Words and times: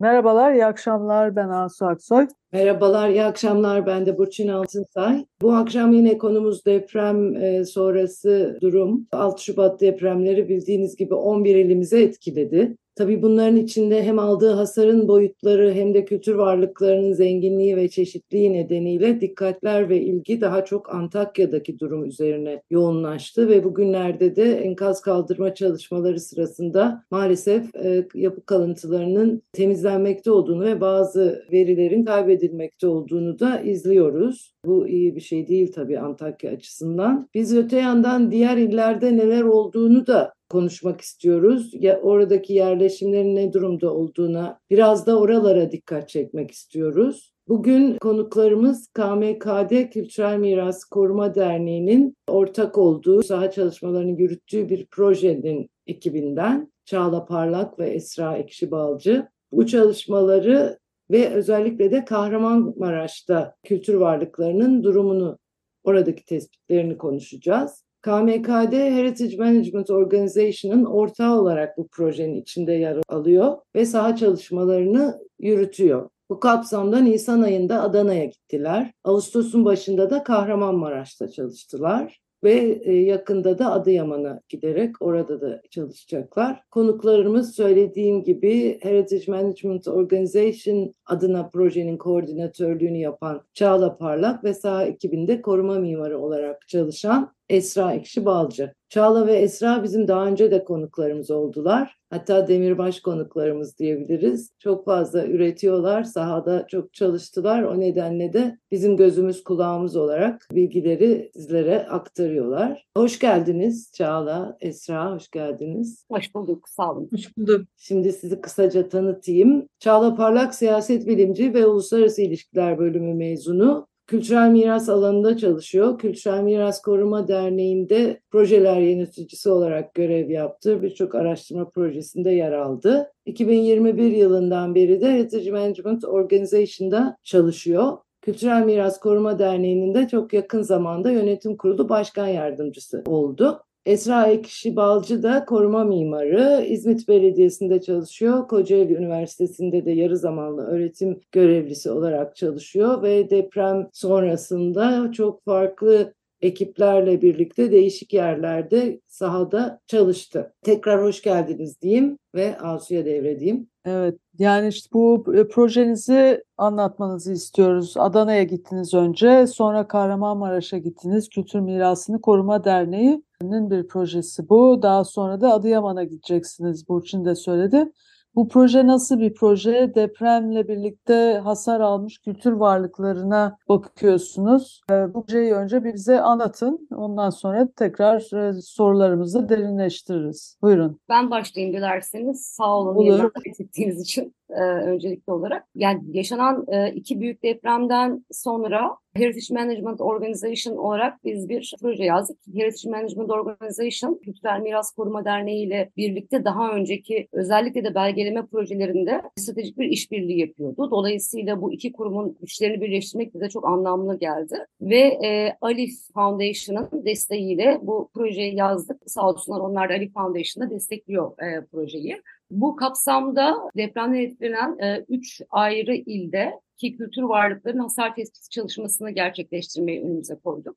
Merhabalar, 0.00 0.52
iyi 0.52 0.66
akşamlar. 0.66 1.36
Ben 1.36 1.48
Asu 1.48 1.86
Aksoy. 1.86 2.26
Merhabalar, 2.52 3.08
iyi 3.08 3.24
akşamlar. 3.24 3.86
Ben 3.86 4.06
de 4.06 4.18
Burçin 4.18 4.48
Altınsay. 4.48 5.26
Bu 5.42 5.52
akşam 5.52 5.92
yine 5.92 6.18
konumuz 6.18 6.66
deprem 6.66 7.36
e, 7.36 7.64
sonrası 7.64 8.58
durum. 8.62 9.06
6 9.12 9.44
Şubat 9.44 9.80
depremleri 9.80 10.48
bildiğiniz 10.48 10.96
gibi 10.96 11.14
11 11.14 11.56
ilimize 11.56 12.02
etkiledi. 12.02 12.76
Tabii 12.96 13.22
bunların 13.22 13.56
içinde 13.56 14.02
hem 14.02 14.18
aldığı 14.18 14.52
hasarın 14.52 15.08
boyutları 15.08 15.72
hem 15.72 15.94
de 15.94 16.04
kültür 16.04 16.34
varlıklarının 16.34 17.12
zenginliği 17.12 17.76
ve 17.76 17.88
çeşitliliği 17.88 18.52
nedeniyle 18.52 19.20
dikkatler 19.20 19.88
ve 19.88 20.00
ilgi 20.00 20.40
daha 20.40 20.64
çok 20.64 20.94
Antakya'daki 20.94 21.78
durum 21.78 22.04
üzerine 22.04 22.62
yoğunlaştı 22.70 23.48
ve 23.48 23.64
bugünlerde 23.64 24.36
de 24.36 24.58
enkaz 24.58 25.00
kaldırma 25.00 25.54
çalışmaları 25.54 26.20
sırasında 26.20 27.04
maalesef 27.10 27.74
e, 27.76 28.08
yapı 28.14 28.46
kalıntılarının 28.46 29.42
temizlenmekte 29.52 30.30
olduğunu 30.30 30.64
ve 30.64 30.80
bazı 30.80 31.44
verilerin 31.52 32.04
kaybedilmekte 32.04 32.86
olduğunu 32.86 33.38
da 33.38 33.60
izliyoruz. 33.60 34.54
Bu 34.66 34.88
iyi 34.88 35.16
bir 35.16 35.20
şey 35.20 35.48
değil 35.48 35.72
tabii 35.72 35.98
Antakya 35.98 36.50
açısından. 36.50 37.28
Biz 37.34 37.56
öte 37.56 37.76
yandan 37.76 38.30
diğer 38.30 38.56
illerde 38.56 39.16
neler 39.16 39.42
olduğunu 39.42 40.06
da 40.06 40.36
konuşmak 40.48 41.00
istiyoruz. 41.00 41.70
Ya 41.72 42.00
oradaki 42.00 42.52
yerleşimlerin 42.52 43.36
ne 43.36 43.52
durumda 43.52 43.94
olduğuna 43.94 44.58
biraz 44.70 45.06
da 45.06 45.18
oralara 45.18 45.72
dikkat 45.72 46.08
çekmek 46.08 46.50
istiyoruz. 46.50 47.32
Bugün 47.48 47.98
konuklarımız 47.98 48.86
KMKD 48.86 49.90
Kültürel 49.90 50.38
Miras 50.38 50.84
Koruma 50.84 51.34
Derneği'nin 51.34 52.16
ortak 52.28 52.78
olduğu, 52.78 53.22
saha 53.22 53.50
çalışmalarını 53.50 54.20
yürüttüğü 54.20 54.68
bir 54.68 54.86
projenin 54.86 55.70
ekibinden 55.86 56.72
Çağla 56.84 57.26
Parlak 57.26 57.78
ve 57.78 57.90
Esra 57.90 58.36
Ekşi 58.36 58.70
Balcı. 58.70 59.28
Bu 59.52 59.66
çalışmaları 59.66 60.78
ve 61.10 61.28
özellikle 61.28 61.90
de 61.90 62.04
Kahramanmaraş'ta 62.04 63.54
kültür 63.62 63.94
varlıklarının 63.94 64.84
durumunu, 64.84 65.38
oradaki 65.84 66.24
tespitlerini 66.24 66.98
konuşacağız. 66.98 67.85
KMKD 68.06 68.72
Heritage 68.72 69.36
Management 69.36 69.90
Organization'ın 69.90 70.84
ortağı 70.84 71.40
olarak 71.40 71.78
bu 71.78 71.88
projenin 71.88 72.34
içinde 72.34 72.72
yer 72.72 72.98
alıyor 73.08 73.56
ve 73.74 73.86
saha 73.86 74.16
çalışmalarını 74.16 75.20
yürütüyor. 75.38 76.10
Bu 76.30 76.40
kapsamda 76.40 76.98
Nisan 76.98 77.42
ayında 77.42 77.82
Adana'ya 77.82 78.24
gittiler. 78.24 78.92
Ağustos'un 79.04 79.64
başında 79.64 80.10
da 80.10 80.22
Kahramanmaraş'ta 80.22 81.28
çalıştılar 81.28 82.20
ve 82.44 82.80
e, 82.84 82.92
yakında 82.94 83.58
da 83.58 83.72
Adıyaman'a 83.72 84.40
giderek 84.48 85.02
orada 85.02 85.40
da 85.40 85.62
çalışacaklar. 85.70 86.62
Konuklarımız 86.70 87.54
söylediğim 87.54 88.24
gibi 88.24 88.78
Heritage 88.82 89.24
Management 89.28 89.88
Organization 89.88 90.94
adına 91.06 91.48
projenin 91.48 91.98
koordinatörlüğünü 91.98 92.98
yapan 92.98 93.42
Çağla 93.54 93.96
Parlak 93.96 94.44
ve 94.44 94.54
saha 94.54 94.84
ekibinde 94.84 95.42
koruma 95.42 95.78
mimarı 95.78 96.18
olarak 96.18 96.68
çalışan 96.68 97.35
Esra 97.48 97.94
Ekşi 97.94 98.24
Balcı. 98.24 98.72
Çağla 98.88 99.26
ve 99.26 99.34
Esra 99.34 99.82
bizim 99.82 100.08
daha 100.08 100.26
önce 100.26 100.50
de 100.50 100.64
konuklarımız 100.64 101.30
oldular. 101.30 101.96
Hatta 102.10 102.48
demirbaş 102.48 103.00
konuklarımız 103.00 103.78
diyebiliriz. 103.78 104.50
Çok 104.58 104.84
fazla 104.84 105.26
üretiyorlar, 105.26 106.02
sahada 106.02 106.66
çok 106.66 106.94
çalıştılar. 106.94 107.62
O 107.62 107.80
nedenle 107.80 108.32
de 108.32 108.58
bizim 108.70 108.96
gözümüz 108.96 109.44
kulağımız 109.44 109.96
olarak 109.96 110.48
bilgileri 110.52 111.30
sizlere 111.34 111.86
aktarıyorlar. 111.86 112.86
Hoş 112.96 113.18
geldiniz 113.18 113.92
Çağla, 113.94 114.56
Esra 114.60 115.14
hoş 115.14 115.30
geldiniz. 115.30 116.04
Hoş 116.10 116.34
bulduk, 116.34 116.68
sağ 116.68 116.92
olun. 116.92 117.08
Hoş 117.12 117.36
bulduk. 117.36 117.66
Şimdi 117.76 118.12
sizi 118.12 118.40
kısaca 118.40 118.88
tanıtayım. 118.88 119.68
Çağla 119.78 120.14
Parlak 120.14 120.54
siyaset 120.54 121.06
bilimci 121.06 121.54
ve 121.54 121.66
uluslararası 121.66 122.22
ilişkiler 122.22 122.78
bölümü 122.78 123.14
mezunu 123.14 123.86
kültürel 124.06 124.50
miras 124.50 124.88
alanında 124.88 125.36
çalışıyor. 125.36 125.98
Kültürel 125.98 126.42
Miras 126.42 126.82
Koruma 126.82 127.28
Derneği'nde 127.28 128.20
projeler 128.30 128.80
yöneticisi 128.80 129.50
olarak 129.50 129.94
görev 129.94 130.30
yaptı. 130.30 130.82
Birçok 130.82 131.14
araştırma 131.14 131.68
projesinde 131.70 132.30
yer 132.30 132.52
aldı. 132.52 133.12
2021 133.26 134.10
yılından 134.10 134.74
beri 134.74 135.00
de 135.00 135.12
Heritage 135.12 135.50
Management 135.50 136.04
Organization'da 136.04 137.16
çalışıyor. 137.22 137.98
Kültürel 138.22 138.64
Miras 138.64 139.00
Koruma 139.00 139.38
Derneği'nin 139.38 139.94
de 139.94 140.08
çok 140.08 140.32
yakın 140.32 140.62
zamanda 140.62 141.10
yönetim 141.10 141.56
kurulu 141.56 141.88
başkan 141.88 142.26
yardımcısı 142.26 143.02
oldu. 143.06 143.65
Esra 143.86 144.26
Ekşi 144.26 144.76
Balcı 144.76 145.22
da 145.22 145.44
koruma 145.44 145.84
mimarı. 145.84 146.64
İzmit 146.68 147.08
Belediyesi'nde 147.08 147.80
çalışıyor. 147.80 148.48
Kocaeli 148.48 148.94
Üniversitesi'nde 148.94 149.84
de 149.84 149.90
yarı 149.90 150.16
zamanlı 150.16 150.66
öğretim 150.66 151.20
görevlisi 151.32 151.90
olarak 151.90 152.36
çalışıyor 152.36 153.02
ve 153.02 153.30
deprem 153.30 153.88
sonrasında 153.92 155.12
çok 155.12 155.44
farklı 155.44 156.14
ekiplerle 156.46 157.22
birlikte 157.22 157.72
değişik 157.72 158.12
yerlerde 158.12 159.00
sahada 159.06 159.80
çalıştı. 159.86 160.54
Tekrar 160.62 161.02
hoş 161.02 161.22
geldiniz 161.22 161.80
diyeyim 161.80 162.18
ve 162.34 162.58
Asu'ya 162.58 163.04
devredeyim. 163.04 163.68
Evet, 163.84 164.18
yani 164.38 164.68
işte 164.68 164.88
bu 164.92 165.24
e, 165.34 165.48
projenizi 165.48 166.44
anlatmanızı 166.56 167.32
istiyoruz. 167.32 167.94
Adana'ya 167.96 168.42
gittiniz 168.42 168.94
önce, 168.94 169.46
sonra 169.46 169.88
Kahramanmaraş'a 169.88 170.78
gittiniz. 170.78 171.28
Kültür 171.28 171.60
Mirasını 171.60 172.20
Koruma 172.20 172.64
Derneği'nin 172.64 173.70
bir 173.70 173.86
projesi 173.86 174.48
bu. 174.48 174.82
Daha 174.82 175.04
sonra 175.04 175.40
da 175.40 175.52
Adıyaman'a 175.52 176.04
gideceksiniz. 176.04 176.88
Burçin 176.88 177.24
de 177.24 177.34
söyledi. 177.34 177.92
Bu 178.36 178.48
proje 178.48 178.86
nasıl 178.86 179.20
bir 179.20 179.34
proje? 179.34 179.92
Depremle 179.94 180.68
birlikte 180.68 181.40
hasar 181.44 181.80
almış 181.80 182.18
kültür 182.18 182.52
varlıklarına 182.52 183.58
bakıyorsunuz. 183.68 184.82
Ee, 184.90 185.14
bu 185.14 185.24
projeyi 185.24 185.54
önce 185.54 185.84
bize 185.84 186.20
anlatın. 186.20 186.88
Ondan 186.96 187.30
sonra 187.30 187.68
tekrar 187.76 188.48
e, 188.48 188.52
sorularımızı 188.62 189.48
derinleştiririz. 189.48 190.58
Buyurun. 190.62 191.00
Ben 191.08 191.30
başlayayım 191.30 191.76
dilerseniz. 191.76 192.46
Sağ 192.46 192.76
olun. 192.76 192.96
Olur. 192.96 193.30
ettiğiniz 193.60 194.00
için 194.00 194.34
e, 194.50 194.62
öncelikli 194.62 195.30
olarak. 195.30 195.64
Yani 195.74 196.02
yaşanan 196.06 196.64
e, 196.68 196.92
iki 196.92 197.20
büyük 197.20 197.42
depremden 197.42 198.24
sonra 198.32 198.96
Heritage 199.18 199.54
Management 199.54 200.00
Organization 200.00 200.76
olarak 200.76 201.24
biz 201.24 201.48
bir 201.48 201.74
proje 201.80 202.04
yazdık. 202.04 202.38
Heritage 202.54 202.90
Management 202.90 203.30
Organization, 203.30 204.20
Kültürel 204.24 204.60
Miras 204.60 204.92
Koruma 204.94 205.24
Derneği 205.24 205.66
ile 205.66 205.90
birlikte 205.96 206.44
daha 206.44 206.72
önceki 206.72 207.28
özellikle 207.32 207.84
de 207.84 207.94
belgeleme 207.94 208.46
projelerinde 208.46 209.22
stratejik 209.36 209.78
bir 209.78 209.88
işbirliği 209.88 210.40
yapıyordu. 210.40 210.90
Dolayısıyla 210.90 211.62
bu 211.62 211.72
iki 211.72 211.92
kurumun 211.92 212.36
güçlerini 212.40 212.80
birleştirmek 212.80 213.34
bize 213.34 213.48
çok 213.48 213.68
anlamlı 213.68 214.18
geldi. 214.18 214.66
Ve 214.80 214.98
e, 214.98 215.56
Alif 215.60 215.92
Foundation'ın 216.14 217.04
desteğiyle 217.04 217.78
bu 217.82 218.10
projeyi 218.14 218.56
yazdık. 218.56 219.02
Sağ 219.06 219.28
olsunlar 219.28 219.60
onlar 219.60 219.88
da 219.88 219.92
Alif 219.94 220.12
Foundation'da 220.14 220.70
destekliyor 220.70 221.32
e, 221.42 221.66
projeyi. 221.66 222.22
Bu 222.50 222.76
kapsamda 222.76 223.56
depremden 223.76 224.18
etkilenen 224.18 224.78
e, 224.78 225.04
üç 225.08 225.42
ayrı 225.50 225.94
ilde 225.94 226.52
ki 226.76 226.96
kültür 226.96 227.22
varlıkların 227.22 227.78
hasar 227.78 228.14
tespiti 228.14 228.50
çalışmasını 228.50 229.10
gerçekleştirmeyi 229.10 230.04
önümüze 230.04 230.38
koyduk. 230.44 230.76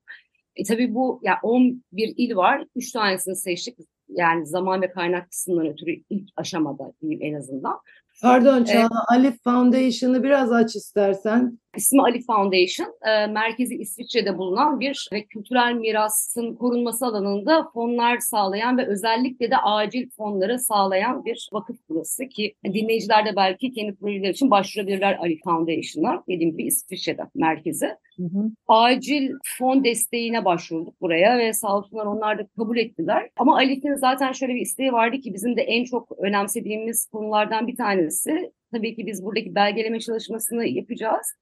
E, 0.55 0.63
tabii 0.63 0.95
bu 0.95 1.19
ya 1.23 1.31
yani 1.31 1.39
11 1.43 2.13
il 2.17 2.35
var. 2.35 2.65
Üç 2.75 2.91
tanesini 2.91 3.35
seçtik. 3.35 3.77
Yani 4.09 4.45
zaman 4.45 4.81
ve 4.81 4.91
kaynak 4.91 5.29
kısmından 5.31 5.67
ötürü 5.67 6.03
ilk 6.09 6.29
aşamada 6.35 6.93
diyeyim 7.01 7.19
en 7.21 7.33
azından. 7.39 7.79
Pardon 8.21 8.63
Çağla, 8.63 8.83
ee, 8.83 9.15
Alif 9.15 9.43
Foundation'ı 9.43 10.23
biraz 10.23 10.51
aç 10.51 10.75
istersen. 10.75 11.59
İsmi 11.75 12.01
Ali 12.01 12.21
Foundation, 12.21 12.93
e, 13.07 13.27
merkezi 13.27 13.75
İsviçre'de 13.75 14.37
bulunan 14.37 14.79
bir 14.79 15.09
ve 15.13 15.23
kültürel 15.23 15.73
mirasın 15.73 16.55
korunması 16.55 17.05
alanında 17.05 17.69
fonlar 17.73 18.17
sağlayan 18.17 18.77
ve 18.77 18.87
özellikle 18.87 19.51
de 19.51 19.57
acil 19.57 20.09
fonları 20.09 20.59
sağlayan 20.59 21.25
bir 21.25 21.49
vakıf 21.53 21.77
burası 21.89 22.27
ki 22.27 22.55
dinleyiciler 22.63 23.25
de 23.25 23.35
belki 23.35 23.71
kendi 23.71 23.95
projeler 23.95 24.29
için 24.29 24.51
başvurabilirler 24.51 25.17
Ali 25.17 25.39
Foundation'a. 25.43 26.23
Dediğim 26.27 26.51
gibi 26.51 26.63
İsviçre'de 26.63 27.23
merkezi. 27.35 27.85
Hı 28.17 28.23
hı. 28.23 28.51
Acil 28.67 29.31
fon 29.57 29.83
desteğine 29.83 30.45
başvurduk 30.45 31.01
buraya 31.01 31.37
ve 31.37 31.53
sağ 31.53 31.77
olsunlar 31.77 32.05
onlar 32.05 32.39
da 32.39 32.47
kabul 32.57 32.77
ettiler. 32.77 33.29
Ama 33.37 33.55
Alif'in 33.55 33.95
zaten 33.95 34.31
şöyle 34.31 34.55
bir 34.55 34.61
isteği 34.61 34.93
vardı 34.93 35.17
ki 35.17 35.33
bizim 35.33 35.57
de 35.57 35.61
en 35.61 35.83
çok 35.83 36.11
önemsediğimiz 36.19 37.05
konulardan 37.05 37.67
bir 37.67 37.75
tanesi. 37.75 38.51
Tabii 38.71 38.95
ki 38.95 39.07
biz 39.07 39.25
buradaki 39.25 39.55
belgeleme 39.55 39.99
çalışmasını 39.99 40.65
yapacağız. 40.65 41.35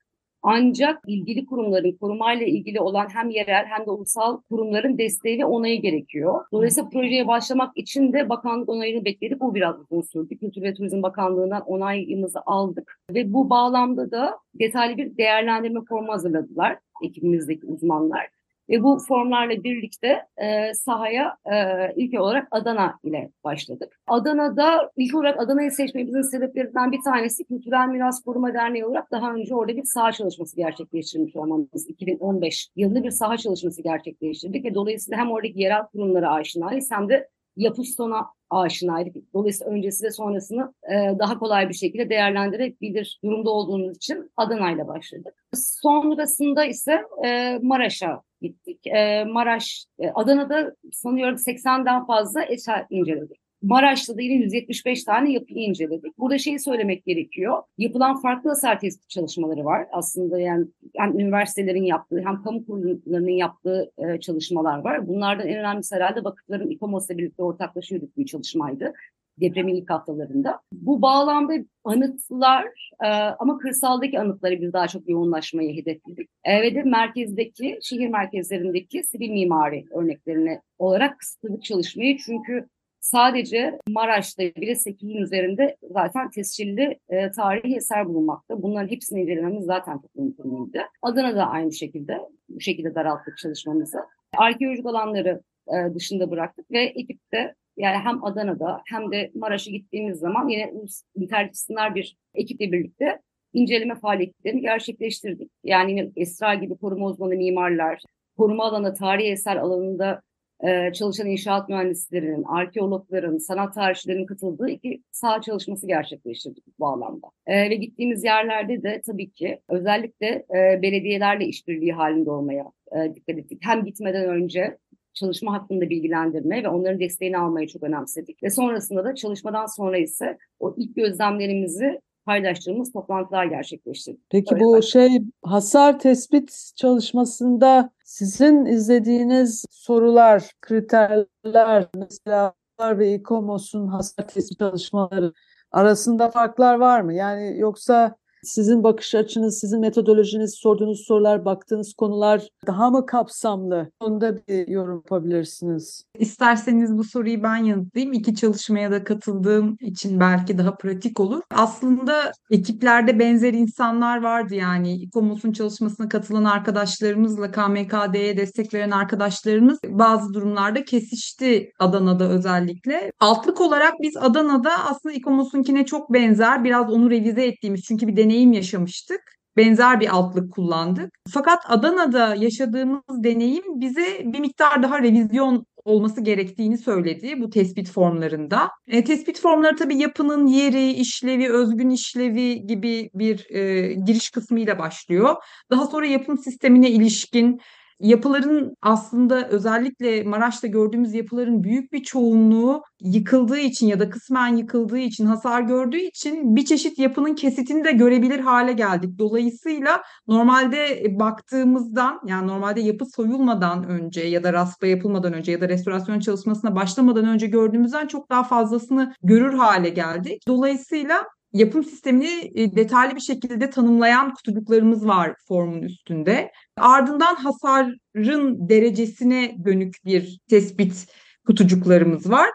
Ancak 0.49 1.01
ilgili 1.07 1.45
kurumların 1.45 1.91
korumayla 1.91 2.45
ilgili 2.45 2.79
olan 2.79 3.07
hem 3.13 3.29
yerel 3.29 3.65
hem 3.65 3.85
de 3.85 3.91
ulusal 3.91 4.41
kurumların 4.49 4.97
desteği 4.97 5.39
ve 5.39 5.45
onayı 5.45 5.81
gerekiyor. 5.81 6.45
Dolayısıyla 6.51 6.89
projeye 6.89 7.27
başlamak 7.27 7.77
için 7.77 8.13
de 8.13 8.29
bakanlık 8.29 8.69
onayını 8.69 9.05
bekledik. 9.05 9.39
Bu 9.39 9.55
biraz 9.55 9.75
uzun 9.79 10.01
sürdü. 10.01 10.37
Kültür 10.37 10.61
ve 10.61 10.73
Turizm 10.73 11.03
Bakanlığı'ndan 11.03 11.61
onayımızı 11.61 12.39
aldık. 12.45 12.99
Ve 13.11 13.33
bu 13.33 13.49
bağlamda 13.49 14.11
da 14.11 14.39
detaylı 14.59 14.97
bir 14.97 15.17
değerlendirme 15.17 15.79
formu 15.89 16.11
hazırladılar 16.11 16.77
ekibimizdeki 17.03 17.65
uzmanlar. 17.65 18.36
Ve 18.69 18.83
bu 18.83 18.99
formlarla 19.07 19.63
birlikte 19.63 20.25
e, 20.37 20.73
sahaya 20.73 21.37
e, 21.45 21.55
ilk 21.95 22.21
olarak 22.21 22.47
Adana 22.51 22.99
ile 23.03 23.31
başladık. 23.43 23.99
Adana'da 24.07 24.91
ilk 24.97 25.15
olarak 25.15 25.39
Adana'yı 25.39 25.71
seçmemizin 25.71 26.21
sebeplerinden 26.21 26.91
bir 26.91 27.01
tanesi 27.01 27.43
Kültürel 27.43 27.87
Miras 27.87 28.23
Koruma 28.23 28.53
Derneği 28.53 28.85
olarak 28.85 29.11
daha 29.11 29.33
önce 29.33 29.55
orada 29.55 29.77
bir 29.77 29.83
saha 29.83 30.11
çalışması 30.11 30.55
gerçekleştirmiş 30.55 31.35
olmamız. 31.35 31.87
2015 31.87 32.69
yılında 32.75 33.03
bir 33.03 33.11
saha 33.11 33.37
çalışması 33.37 33.83
gerçekleştirdik 33.83 34.65
ve 34.65 34.73
dolayısıyla 34.73 35.17
hem 35.19 35.31
oradaki 35.31 35.59
yerel 35.59 35.85
kurumlara 35.85 36.31
aşinayız 36.31 36.91
hem 36.91 37.09
de 37.09 37.29
yapı 37.57 37.83
sona 37.83 38.36
aşinaydık. 38.49 39.33
Dolayısıyla 39.33 39.73
öncesi 39.73 40.05
ve 40.05 40.11
sonrasını 40.11 40.73
e, 40.91 41.19
daha 41.19 41.39
kolay 41.39 41.69
bir 41.69 41.73
şekilde 41.73 42.09
değerlendirebilir 42.09 43.19
durumda 43.23 43.49
olduğumuz 43.49 43.95
için 43.97 44.31
Adana 44.37 44.71
ile 44.71 44.87
başladık. 44.87 45.33
Sonrasında 45.53 46.65
ise 46.65 47.01
e, 47.25 47.59
Maraş'a 47.61 48.21
gittik. 48.41 48.87
E, 48.87 49.23
Maraş, 49.25 49.85
e, 49.99 50.09
Adana'da 50.09 50.75
sanıyorum 50.91 51.35
80'den 51.35 52.05
fazla 52.05 52.43
eser 52.43 52.85
inceledik. 52.89 53.46
Maraş'ta 53.61 54.17
da 54.17 54.21
yine 54.21 54.33
175 54.33 55.03
tane 55.03 55.31
yapı 55.31 55.53
inceledik. 55.53 56.17
Burada 56.17 56.37
şeyi 56.37 56.59
söylemek 56.59 57.05
gerekiyor. 57.05 57.63
Yapılan 57.77 58.21
farklı 58.21 58.49
hasar 58.49 58.79
tespit 58.79 59.09
çalışmaları 59.09 59.65
var. 59.65 59.87
Aslında 59.91 60.39
yani 60.39 60.67
hem 60.95 61.19
üniversitelerin 61.19 61.83
yaptığı 61.83 62.19
hem 62.25 62.43
kamu 62.43 62.65
kurumlarının 62.65 63.29
yaptığı 63.29 63.91
e, 63.97 64.19
çalışmalar 64.19 64.77
var. 64.77 65.07
Bunlardan 65.07 65.47
en 65.47 65.59
önemlisi 65.59 65.95
herhalde 65.95 66.23
vakıfların 66.23 66.69
İKOMOS'la 66.69 67.17
birlikte 67.17 67.43
ortaklaşa 67.43 67.95
yürüttüğü 67.95 68.25
çalışmaydı 68.25 68.93
depremin 69.41 69.75
ilk 69.75 69.89
haftalarında. 69.89 70.59
Bu 70.73 71.01
bağlamda 71.01 71.53
anıtlar 71.83 72.91
e, 73.03 73.07
ama 73.39 73.57
kırsaldaki 73.57 74.19
anıtları 74.19 74.61
biz 74.61 74.73
daha 74.73 74.87
çok 74.87 75.09
yoğunlaşmayı 75.09 75.75
hedefledik. 75.75 76.29
E, 76.43 76.61
ve 76.61 76.75
de 76.75 76.83
merkezdeki, 76.83 77.79
şehir 77.81 78.07
merkezlerindeki 78.07 79.03
sivil 79.03 79.29
mimari 79.29 79.85
örneklerine 79.91 80.61
olarak 80.77 81.19
kısıtladık 81.19 81.63
çalışmayı. 81.63 82.17
Çünkü 82.17 82.67
sadece 83.07 83.79
Maraş'ta 83.89 84.43
bile 84.43 84.71
8'in 84.71 85.17
üzerinde 85.17 85.77
zaten 85.91 86.29
tescilli 86.29 86.99
e, 87.09 87.31
tarihi 87.31 87.75
eser 87.75 88.07
bulunmakta. 88.07 88.61
Bunların 88.61 88.91
hepsini 88.91 89.21
incelememiz 89.21 89.65
zaten 89.65 89.93
çok 89.97 90.15
mümkün 90.15 90.73
Adana'da 91.01 91.47
aynı 91.47 91.73
şekilde 91.73 92.19
bu 92.49 92.59
şekilde 92.61 92.95
daralttık 92.95 93.37
çalışmamızı. 93.37 93.97
Arkeolojik 94.37 94.85
alanları 94.85 95.41
e, 95.67 95.95
dışında 95.95 96.31
bıraktık 96.31 96.71
ve 96.71 96.83
ekipte 96.83 97.55
yani 97.77 97.97
hem 97.97 98.23
Adana'da 98.23 98.81
hem 98.85 99.11
de 99.11 99.31
Maraş'a 99.35 99.71
gittiğimiz 99.71 100.19
zaman 100.19 100.47
yine 100.47 100.73
interdisipliner 101.15 101.95
bir 101.95 102.17
ekiple 102.33 102.71
birlikte 102.71 103.19
inceleme 103.53 103.95
faaliyetlerini 103.95 104.61
gerçekleştirdik. 104.61 105.51
Yani 105.63 105.91
yine 105.91 106.11
Esra 106.15 106.55
gibi 106.55 106.77
koruma 106.77 107.05
uzmanı 107.05 107.35
mimarlar, 107.35 108.01
koruma 108.37 108.65
alanı, 108.65 108.93
tarihi 108.93 109.31
eser 109.31 109.55
alanında 109.55 110.21
e, 110.63 110.93
çalışan 110.93 111.27
inşaat 111.27 111.69
mühendislerinin, 111.69 112.43
arkeologların, 112.43 113.37
sanat 113.37 113.73
tarihçilerinin 113.73 114.25
katıldığı 114.25 114.69
iki 114.69 115.03
saha 115.11 115.41
çalışması 115.41 115.87
gerçekleştirdik 115.87 116.79
bu 116.79 116.87
alanda. 116.87 117.27
E, 117.47 117.69
ve 117.69 117.75
gittiğimiz 117.75 118.23
yerlerde 118.23 118.83
de 118.83 119.01
tabii 119.05 119.31
ki 119.31 119.59
özellikle 119.69 120.27
e, 120.27 120.81
belediyelerle 120.81 121.45
işbirliği 121.45 121.93
halinde 121.93 122.31
olmaya 122.31 122.71
e, 122.91 123.15
dikkat 123.15 123.37
ettik. 123.37 123.59
Hem 123.61 123.85
gitmeden 123.85 124.29
önce 124.29 124.77
çalışma 125.13 125.53
hakkında 125.53 125.89
bilgilendirme 125.89 126.63
ve 126.63 126.69
onların 126.69 126.99
desteğini 126.99 127.37
almayı 127.37 127.67
çok 127.67 127.83
önemsedik. 127.83 128.43
Ve 128.43 128.49
sonrasında 128.49 129.05
da 129.05 129.15
çalışmadan 129.15 129.65
sonra 129.65 129.97
ise 129.97 130.37
o 130.59 130.75
ilk 130.77 130.95
gözlemlerimizi 130.95 132.01
paylaştığımız 132.25 132.91
toplantılar 132.91 133.45
gerçekleştirdik. 133.45 134.21
Peki 134.29 134.55
Öyle 134.55 134.63
bu 134.63 134.73
başladık. 134.73 135.09
şey 135.09 135.21
hasar 135.43 135.99
tespit 135.99 136.71
çalışmasında 136.75 137.89
sizin 138.07 138.65
izlediğiniz 138.65 139.65
sorular, 139.71 140.51
kriterler 140.61 141.87
mesela 141.95 142.53
ve 142.81 143.13
İKOMOS'un 143.13 143.87
hasar 143.87 144.27
tespit 144.27 144.59
çalışmaları 144.59 145.33
arasında 145.71 146.29
farklar 146.29 146.75
var 146.75 147.01
mı? 147.01 147.13
Yani 147.13 147.59
yoksa 147.59 148.15
sizin 148.47 148.83
bakış 148.83 149.15
açınız, 149.15 149.59
sizin 149.59 149.79
metodolojiniz, 149.79 150.55
sorduğunuz 150.55 151.05
sorular, 151.07 151.45
baktığınız 151.45 151.93
konular 151.93 152.47
daha 152.67 152.89
mı 152.89 153.05
kapsamlı? 153.05 153.91
Onda 153.99 154.37
bir 154.47 154.67
yorum 154.67 154.95
yapabilirsiniz. 154.95 156.03
İsterseniz 156.19 156.97
bu 156.97 157.03
soruyu 157.03 157.43
ben 157.43 157.57
yanıtlayayım. 157.57 158.13
İki 158.13 158.35
çalışmaya 158.35 158.91
da 158.91 159.03
katıldığım 159.03 159.77
için 159.79 160.19
belki 160.19 160.57
daha 160.57 160.75
pratik 160.75 161.19
olur. 161.19 161.41
Aslında 161.51 162.31
ekiplerde 162.51 163.19
benzer 163.19 163.53
insanlar 163.53 164.23
vardı 164.23 164.55
yani. 164.55 164.93
İKOMOS'un 164.93 165.51
çalışmasına 165.51 166.09
katılan 166.09 166.43
arkadaşlarımızla 166.43 167.51
KMKD'ye 167.51 168.37
destek 168.37 168.73
veren 168.73 168.91
arkadaşlarımız 168.91 169.79
bazı 169.87 170.33
durumlarda 170.33 170.85
kesişti 170.85 171.71
Adana'da 171.79 172.29
özellikle. 172.29 173.11
Altlık 173.19 173.61
olarak 173.61 173.93
biz 174.01 174.17
Adana'da 174.17 174.71
aslında 174.85 175.15
İKOMOS'unkine 175.15 175.85
çok 175.85 176.13
benzer. 176.13 176.63
Biraz 176.63 176.91
onu 176.91 177.09
revize 177.09 177.45
ettiğimiz 177.45 177.81
çünkü 177.81 178.07
bir 178.07 178.15
deneyim 178.15 178.36
yaşamıştık. 178.45 179.21
Benzer 179.57 179.99
bir 179.99 180.15
altlık 180.15 180.53
kullandık. 180.53 181.11
Fakat 181.33 181.59
Adana'da 181.67 182.35
yaşadığımız 182.35 183.23
deneyim 183.23 183.81
bize 183.81 184.21
bir 184.25 184.39
miktar 184.39 184.83
daha 184.83 185.01
revizyon 185.01 185.65
olması 185.87 186.21
gerektiğini 186.21 186.77
söyledi 186.77 187.41
bu 187.41 187.49
tespit 187.49 187.89
formlarında. 187.91 188.69
E, 188.87 189.03
tespit 189.03 189.39
formları 189.39 189.75
tabii 189.75 189.97
yapının 189.97 190.47
yeri, 190.47 190.91
işlevi, 190.91 191.51
özgün 191.51 191.89
işlevi 191.89 192.67
gibi 192.67 193.09
bir 193.13 193.49
e, 193.49 193.93
giriş 193.93 194.29
kısmıyla 194.29 194.79
başlıyor. 194.79 195.35
Daha 195.71 195.85
sonra 195.85 196.05
yapım 196.05 196.37
sistemine 196.37 196.89
ilişkin 196.89 197.59
yapıların 197.99 198.73
aslında 198.81 199.47
özellikle 199.47 200.23
Maraş'ta 200.23 200.67
gördüğümüz 200.67 201.13
yapıların 201.13 201.63
büyük 201.63 201.93
bir 201.93 202.03
çoğunluğu 202.03 202.83
yıkıldığı 203.01 203.57
için 203.57 203.87
ya 203.87 203.99
da 203.99 204.09
kısmen 204.09 204.55
yıkıldığı 204.55 204.97
için 204.97 205.25
hasar 205.25 205.61
gördüğü 205.61 205.97
için 205.97 206.55
bir 206.55 206.65
çeşit 206.65 206.99
yapının 206.99 207.35
kesitini 207.35 207.83
de 207.83 207.91
görebilir 207.91 208.39
hale 208.39 208.73
geldik. 208.73 209.19
Dolayısıyla 209.19 210.01
normalde 210.27 211.05
baktığımızdan 211.19 212.19
yani 212.25 212.47
normalde 212.47 212.81
yapı 212.81 213.05
soyulmadan 213.05 213.83
önce 213.83 214.21
ya 214.21 214.43
da 214.43 214.53
raspa 214.53 214.87
yapılmadan 214.87 215.33
önce 215.33 215.51
ya 215.51 215.61
da 215.61 215.69
restorasyon 215.69 216.19
çalışmasına 216.19 216.75
başlamadan 216.75 217.25
önce 217.25 217.47
gördüğümüzden 217.47 218.07
çok 218.07 218.29
daha 218.29 218.43
fazlasını 218.43 219.13
görür 219.23 219.53
hale 219.53 219.89
geldik. 219.89 220.43
Dolayısıyla 220.47 221.23
yapım 221.53 221.83
sistemini 221.83 222.51
e, 222.55 222.75
detaylı 222.75 223.15
bir 223.15 223.21
şekilde 223.21 223.69
tanımlayan 223.69 224.33
kutucuklarımız 224.33 225.07
var 225.07 225.35
formun 225.47 225.81
üstünde. 225.81 226.51
Ardından 226.77 227.35
hasarın 227.35 228.69
derecesine 228.69 229.55
dönük 229.65 229.95
bir 230.05 230.39
tespit 230.49 231.07
kutucuklarımız 231.45 232.29
var. 232.29 232.49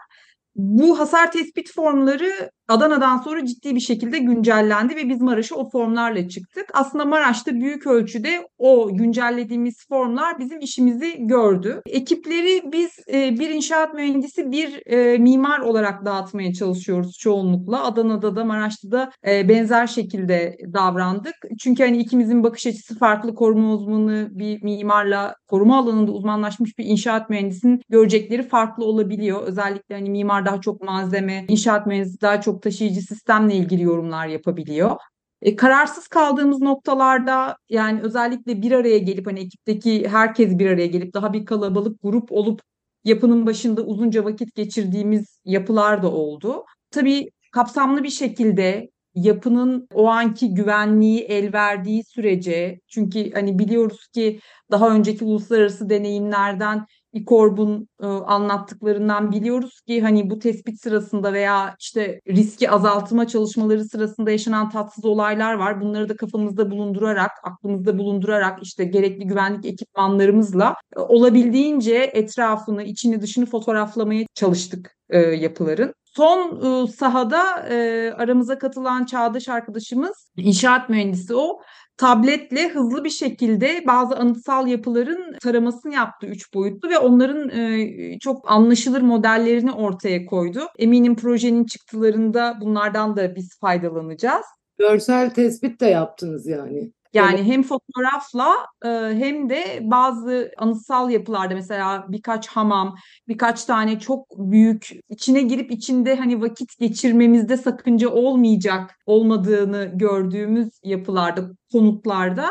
Bu 0.55 0.99
hasar 0.99 1.31
tespit 1.31 1.73
formları 1.73 2.51
Adana'dan 2.67 3.17
sonra 3.17 3.45
ciddi 3.45 3.75
bir 3.75 3.79
şekilde 3.79 4.17
güncellendi 4.17 4.95
ve 4.95 5.09
biz 5.09 5.21
Maraş'a 5.21 5.55
o 5.55 5.69
formlarla 5.69 6.29
çıktık. 6.29 6.65
Aslında 6.73 7.05
Maraş'ta 7.05 7.53
büyük 7.53 7.87
ölçüde 7.87 8.47
o 8.57 8.89
güncellediğimiz 8.93 9.87
formlar 9.89 10.39
bizim 10.39 10.59
işimizi 10.59 11.15
gördü. 11.19 11.81
Ekipleri 11.85 12.61
biz 12.71 12.91
e, 13.13 13.39
bir 13.39 13.49
inşaat 13.49 13.93
mühendisi, 13.93 14.51
bir 14.51 14.81
e, 14.85 15.17
mimar 15.17 15.59
olarak 15.59 16.05
dağıtmaya 16.05 16.53
çalışıyoruz 16.53 17.17
çoğunlukla. 17.17 17.83
Adana'da 17.83 18.35
da 18.35 18.45
Maraş'ta 18.45 18.91
da 18.91 19.11
e, 19.27 19.49
benzer 19.49 19.87
şekilde 19.87 20.57
davrandık. 20.73 21.35
Çünkü 21.59 21.83
hani 21.83 21.97
ikimizin 21.97 22.43
bakış 22.43 22.67
açısı 22.67 22.97
farklı 22.97 23.35
koruma 23.35 23.73
uzmanı 23.73 24.27
bir 24.31 24.63
mimarla 24.63 25.35
koruma 25.47 25.77
alanında 25.77 26.11
uzmanlaşmış 26.11 26.77
bir 26.77 26.85
inşaat 26.85 27.29
mühendisinin 27.29 27.81
görecekleri 27.89 28.43
farklı 28.43 28.85
olabiliyor. 28.85 29.43
Özellikle 29.43 29.95
hani 29.95 30.09
mimar 30.09 30.45
daha 30.45 30.61
çok 30.61 30.83
malzeme, 30.83 31.45
inşaat 31.47 31.87
mühendisi 31.87 32.21
daha 32.21 32.41
çok 32.41 32.52
taşıyıcı 32.61 33.01
sistemle 33.01 33.55
ilgili 33.55 33.83
yorumlar 33.83 34.27
yapabiliyor. 34.27 34.97
E, 35.41 35.55
kararsız 35.55 36.07
kaldığımız 36.07 36.61
noktalarda 36.61 37.57
yani 37.69 38.01
özellikle 38.01 38.61
bir 38.61 38.71
araya 38.71 38.97
gelip 38.97 39.27
hani 39.27 39.39
ekipteki 39.39 40.07
herkes 40.09 40.59
bir 40.59 40.69
araya 40.69 40.87
gelip 40.87 41.13
daha 41.13 41.33
bir 41.33 41.45
kalabalık 41.45 42.01
grup 42.03 42.31
olup 42.31 42.61
yapının 43.03 43.45
başında 43.45 43.81
uzunca 43.81 44.25
vakit 44.25 44.55
geçirdiğimiz 44.55 45.39
yapılar 45.45 46.03
da 46.03 46.11
oldu. 46.11 46.65
Tabii 46.91 47.29
kapsamlı 47.51 48.03
bir 48.03 48.09
şekilde 48.09 48.89
yapının 49.15 49.87
o 49.93 50.07
anki 50.07 50.53
güvenliği 50.53 51.19
el 51.21 51.53
verdiği 51.53 52.03
sürece 52.03 52.79
çünkü 52.87 53.31
hani 53.31 53.59
biliyoruz 53.59 54.07
ki 54.07 54.39
daha 54.71 54.89
önceki 54.95 55.25
uluslararası 55.25 55.89
deneyimlerden 55.89 56.85
İKORB'un 57.13 57.87
e, 58.01 58.05
anlattıklarından 58.05 59.31
biliyoruz 59.31 59.81
ki 59.81 60.01
hani 60.01 60.29
bu 60.29 60.39
tespit 60.39 60.81
sırasında 60.81 61.33
veya 61.33 61.75
işte 61.79 62.21
riski 62.27 62.69
azaltma 62.71 63.27
çalışmaları 63.27 63.85
sırasında 63.85 64.31
yaşanan 64.31 64.69
tatsız 64.69 65.05
olaylar 65.05 65.53
var. 65.53 65.81
Bunları 65.81 66.09
da 66.09 66.15
kafamızda 66.15 66.71
bulundurarak, 66.71 67.31
aklımızda 67.43 67.97
bulundurarak 67.97 68.63
işte 68.63 68.83
gerekli 68.83 69.27
güvenlik 69.27 69.65
ekipmanlarımızla 69.65 70.75
e, 70.95 70.99
olabildiğince 70.99 71.95
etrafını, 71.95 72.83
içini, 72.83 73.21
dışını 73.21 73.45
fotoğraflamaya 73.45 74.25
çalıştık 74.33 74.97
e, 75.09 75.19
yapıların. 75.19 75.93
Son 76.03 76.61
e, 76.65 76.87
sahada 76.87 77.67
e, 77.69 78.11
aramıza 78.17 78.57
katılan 78.59 79.05
Çağdaş 79.05 79.49
arkadaşımız 79.49 80.31
inşaat 80.37 80.89
mühendisi 80.89 81.35
o 81.35 81.59
tabletle 81.97 82.69
hızlı 82.69 83.03
bir 83.03 83.09
şekilde 83.09 83.83
bazı 83.87 84.15
anıtsal 84.15 84.67
yapıların 84.67 85.37
taramasını 85.43 85.93
yaptı 85.93 86.27
üç 86.27 86.53
boyutlu 86.53 86.89
ve 86.89 86.97
onların 86.97 87.49
e, 87.49 88.19
çok 88.19 88.51
anlaşılır 88.51 89.01
modellerini 89.01 89.71
ortaya 89.71 90.25
koydu. 90.25 90.59
Eminim 90.79 91.15
projenin 91.15 91.65
çıktılarında 91.65 92.57
bunlardan 92.61 93.17
da 93.17 93.35
biz 93.35 93.59
faydalanacağız. 93.61 94.45
Görsel 94.77 95.33
tespit 95.33 95.81
de 95.81 95.85
yaptınız 95.85 96.47
yani. 96.47 96.91
Yani 97.13 97.35
evet. 97.35 97.45
hem 97.45 97.63
fotoğrafla 97.63 98.53
e, 98.85 98.89
hem 98.89 99.49
de 99.49 99.79
bazı 99.81 100.51
anıtsal 100.57 101.09
yapılarda 101.09 101.53
mesela 101.53 102.05
birkaç 102.09 102.47
hamam, 102.47 102.95
birkaç 103.27 103.65
tane 103.65 103.99
çok 103.99 104.27
büyük 104.37 104.89
içine 105.09 105.41
girip 105.41 105.71
içinde 105.71 106.15
hani 106.15 106.41
vakit 106.41 106.79
geçirmemizde 106.79 107.57
sakınca 107.57 108.09
olmayacak 108.09 108.99
olmadığını 109.05 109.91
gördüğümüz 109.95 110.69
yapılarda, 110.83 111.49
konutlarda 111.71 112.47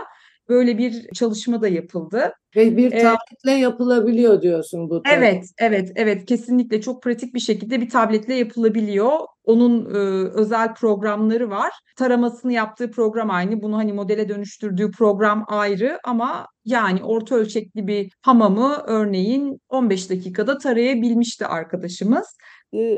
böyle 0.49 0.79
bir 0.79 1.09
çalışma 1.15 1.63
da 1.63 1.69
yapıldı. 1.69 2.33
Ve 2.57 2.77
bir 2.77 2.91
tabletle 2.91 3.53
ee, 3.53 3.59
yapılabiliyor 3.59 4.43
diyorsun 4.43 4.91
bu. 4.91 5.03
Tablet. 5.03 5.19
Evet, 5.19 5.45
evet, 5.59 5.93
evet. 5.97 6.27
Kesinlikle 6.27 6.81
çok 6.81 7.03
pratik 7.03 7.35
bir 7.35 7.41
şekilde 7.41 7.81
bir 7.81 7.91
tabletle 7.91 8.35
yapılabiliyor. 8.35 9.19
Onun 9.45 9.95
e, 9.95 9.99
özel 10.29 10.75
programları 10.75 11.51
var. 11.51 11.71
Taramasını 11.97 12.53
yaptığı 12.53 12.91
program 12.91 13.31
aynı. 13.31 13.63
Bunu 13.63 13.77
hani 13.77 13.93
modele 13.93 14.29
dönüştürdüğü 14.29 14.91
program 14.91 15.45
ayrı 15.49 15.99
ama 16.05 16.47
yani 16.65 17.05
orta 17.05 17.35
ölçekli 17.35 17.87
bir 17.87 18.13
hamamı 18.23 18.77
örneğin 18.87 19.61
15 19.69 20.11
dakikada 20.11 20.59
tarayabilmişti 20.59 21.47
arkadaşımız. 21.47 22.27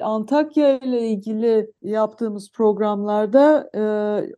Antakya 0.02 0.78
ile 0.78 1.08
ilgili 1.08 1.66
yaptığımız 1.82 2.50
programlarda 2.52 3.70
e, 3.75 3.80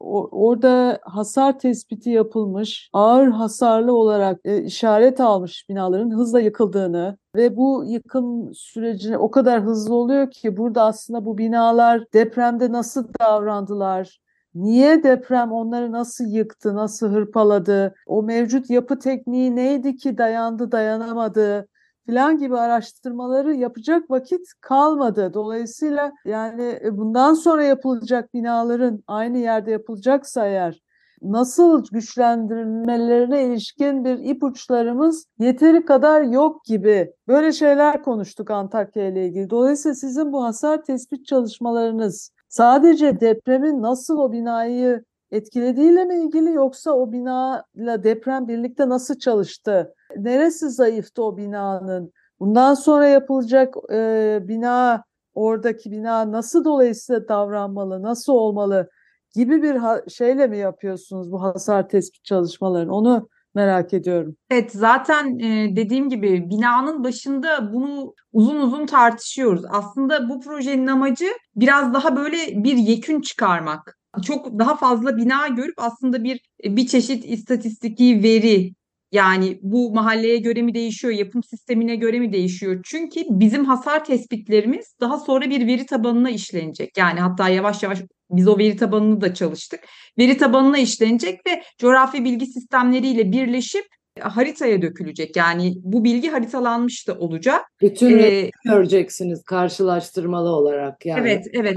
orada 0.00 0.98
hasar 1.02 1.58
tespiti 1.58 2.10
yapılmış, 2.10 2.90
ağır 2.92 3.28
hasarlı 3.28 3.92
olarak 3.92 4.40
e, 4.44 4.62
işaret 4.62 5.05
almış 5.20 5.66
binaların 5.68 6.10
hızla 6.10 6.40
yıkıldığını 6.40 7.18
ve 7.36 7.56
bu 7.56 7.84
yıkım 7.86 8.54
sürecine 8.54 9.18
o 9.18 9.30
kadar 9.30 9.62
hızlı 9.62 9.94
oluyor 9.94 10.30
ki 10.30 10.56
burada 10.56 10.82
aslında 10.82 11.24
bu 11.24 11.38
binalar 11.38 12.04
depremde 12.12 12.72
nasıl 12.72 13.08
davrandılar, 13.20 14.20
Niye 14.54 15.02
deprem 15.02 15.52
onları 15.52 15.92
nasıl 15.92 16.24
yıktı, 16.24 16.74
nasıl 16.74 17.08
hırpaladı? 17.08 17.94
O 18.06 18.22
mevcut 18.22 18.70
yapı 18.70 18.98
tekniği 18.98 19.56
neydi 19.56 19.96
ki 19.96 20.18
dayandı, 20.18 20.72
dayanamadı? 20.72 21.68
filan 22.06 22.38
gibi 22.38 22.58
araştırmaları 22.58 23.54
yapacak 23.54 24.10
vakit 24.10 24.48
kalmadı. 24.60 25.34
Dolayısıyla 25.34 26.12
yani 26.24 26.78
e, 26.84 26.96
bundan 26.96 27.34
sonra 27.34 27.64
yapılacak 27.64 28.34
binaların 28.34 29.02
aynı 29.06 29.38
yerde 29.38 29.70
yapılacaksa 29.70 30.46
eğer 30.46 30.80
nasıl 31.22 31.84
güçlendirilmelerine 31.92 33.44
ilişkin 33.44 34.04
bir 34.04 34.18
ipuçlarımız 34.18 35.26
yeteri 35.38 35.84
kadar 35.84 36.22
yok 36.22 36.64
gibi. 36.64 37.12
Böyle 37.28 37.52
şeyler 37.52 38.02
konuştuk 38.02 38.50
Antakya 38.50 39.08
ile 39.08 39.26
ilgili. 39.26 39.50
Dolayısıyla 39.50 39.94
sizin 39.94 40.32
bu 40.32 40.44
hasar 40.44 40.84
tespit 40.84 41.26
çalışmalarınız 41.26 42.30
sadece 42.48 43.20
depremin 43.20 43.82
nasıl 43.82 44.18
o 44.18 44.32
binayı 44.32 45.04
etkilediğiyle 45.30 46.04
mi 46.04 46.14
ilgili 46.14 46.52
yoksa 46.52 46.92
o 46.92 47.12
binayla 47.12 48.04
deprem 48.04 48.48
birlikte 48.48 48.88
nasıl 48.88 49.18
çalıştı? 49.18 49.94
Neresi 50.16 50.70
zayıftı 50.70 51.22
o 51.24 51.36
binanın? 51.36 52.12
Bundan 52.40 52.74
sonra 52.74 53.06
yapılacak 53.08 53.74
e, 53.92 54.38
bina, 54.42 55.04
oradaki 55.34 55.90
bina 55.90 56.32
nasıl 56.32 56.64
dolayısıyla 56.64 57.28
davranmalı, 57.28 58.02
nasıl 58.02 58.32
olmalı 58.32 58.88
gibi 59.36 59.62
bir 59.62 59.76
şeyle 60.10 60.46
mi 60.46 60.58
yapıyorsunuz 60.58 61.32
bu 61.32 61.42
hasar 61.42 61.88
tespit 61.88 62.24
çalışmalarını? 62.24 62.94
Onu 62.94 63.28
merak 63.54 63.94
ediyorum. 63.94 64.36
Evet 64.50 64.72
zaten 64.72 65.38
e, 65.38 65.76
dediğim 65.76 66.08
gibi 66.08 66.50
binanın 66.50 67.04
başında 67.04 67.72
bunu 67.72 68.14
uzun 68.32 68.56
uzun 68.56 68.86
tartışıyoruz. 68.86 69.62
Aslında 69.68 70.28
bu 70.28 70.40
projenin 70.40 70.86
amacı 70.86 71.26
biraz 71.56 71.94
daha 71.94 72.16
böyle 72.16 72.64
bir 72.64 72.76
yekün 72.76 73.20
çıkarmak 73.20 73.96
çok 74.22 74.58
daha 74.58 74.76
fazla 74.76 75.16
bina 75.16 75.48
görüp 75.48 75.74
aslında 75.76 76.24
bir 76.24 76.40
bir 76.64 76.86
çeşit 76.86 77.24
istatistiki 77.24 78.22
veri 78.22 78.74
yani 79.12 79.58
bu 79.62 79.94
mahalleye 79.94 80.36
göre 80.36 80.62
mi 80.62 80.74
değişiyor, 80.74 81.14
yapım 81.14 81.42
sistemine 81.42 81.96
göre 81.96 82.18
mi 82.18 82.32
değişiyor? 82.32 82.80
Çünkü 82.84 83.20
bizim 83.30 83.64
hasar 83.64 84.04
tespitlerimiz 84.04 84.96
daha 85.00 85.18
sonra 85.18 85.50
bir 85.50 85.66
veri 85.66 85.86
tabanına 85.86 86.30
işlenecek. 86.30 86.98
Yani 86.98 87.20
hatta 87.20 87.48
yavaş 87.48 87.82
yavaş 87.82 88.02
biz 88.30 88.48
o 88.48 88.58
veri 88.58 88.76
tabanını 88.76 89.20
da 89.20 89.34
çalıştık. 89.34 89.80
Veri 90.18 90.36
tabanına 90.36 90.78
işlenecek 90.78 91.46
ve 91.46 91.62
coğrafi 91.78 92.24
bilgi 92.24 92.46
sistemleriyle 92.46 93.32
birleşip 93.32 93.84
haritaya 94.20 94.82
dökülecek. 94.82 95.36
Yani 95.36 95.74
bu 95.76 96.04
bilgi 96.04 96.28
haritalanmış 96.28 97.08
da 97.08 97.18
olacak. 97.18 97.64
Bütün 97.80 98.18
ee, 98.18 98.50
göreceksiniz 98.64 99.42
karşılaştırmalı 99.44 100.48
olarak 100.48 101.06
yani. 101.06 101.20
Evet, 101.20 101.46
evet. 101.52 101.76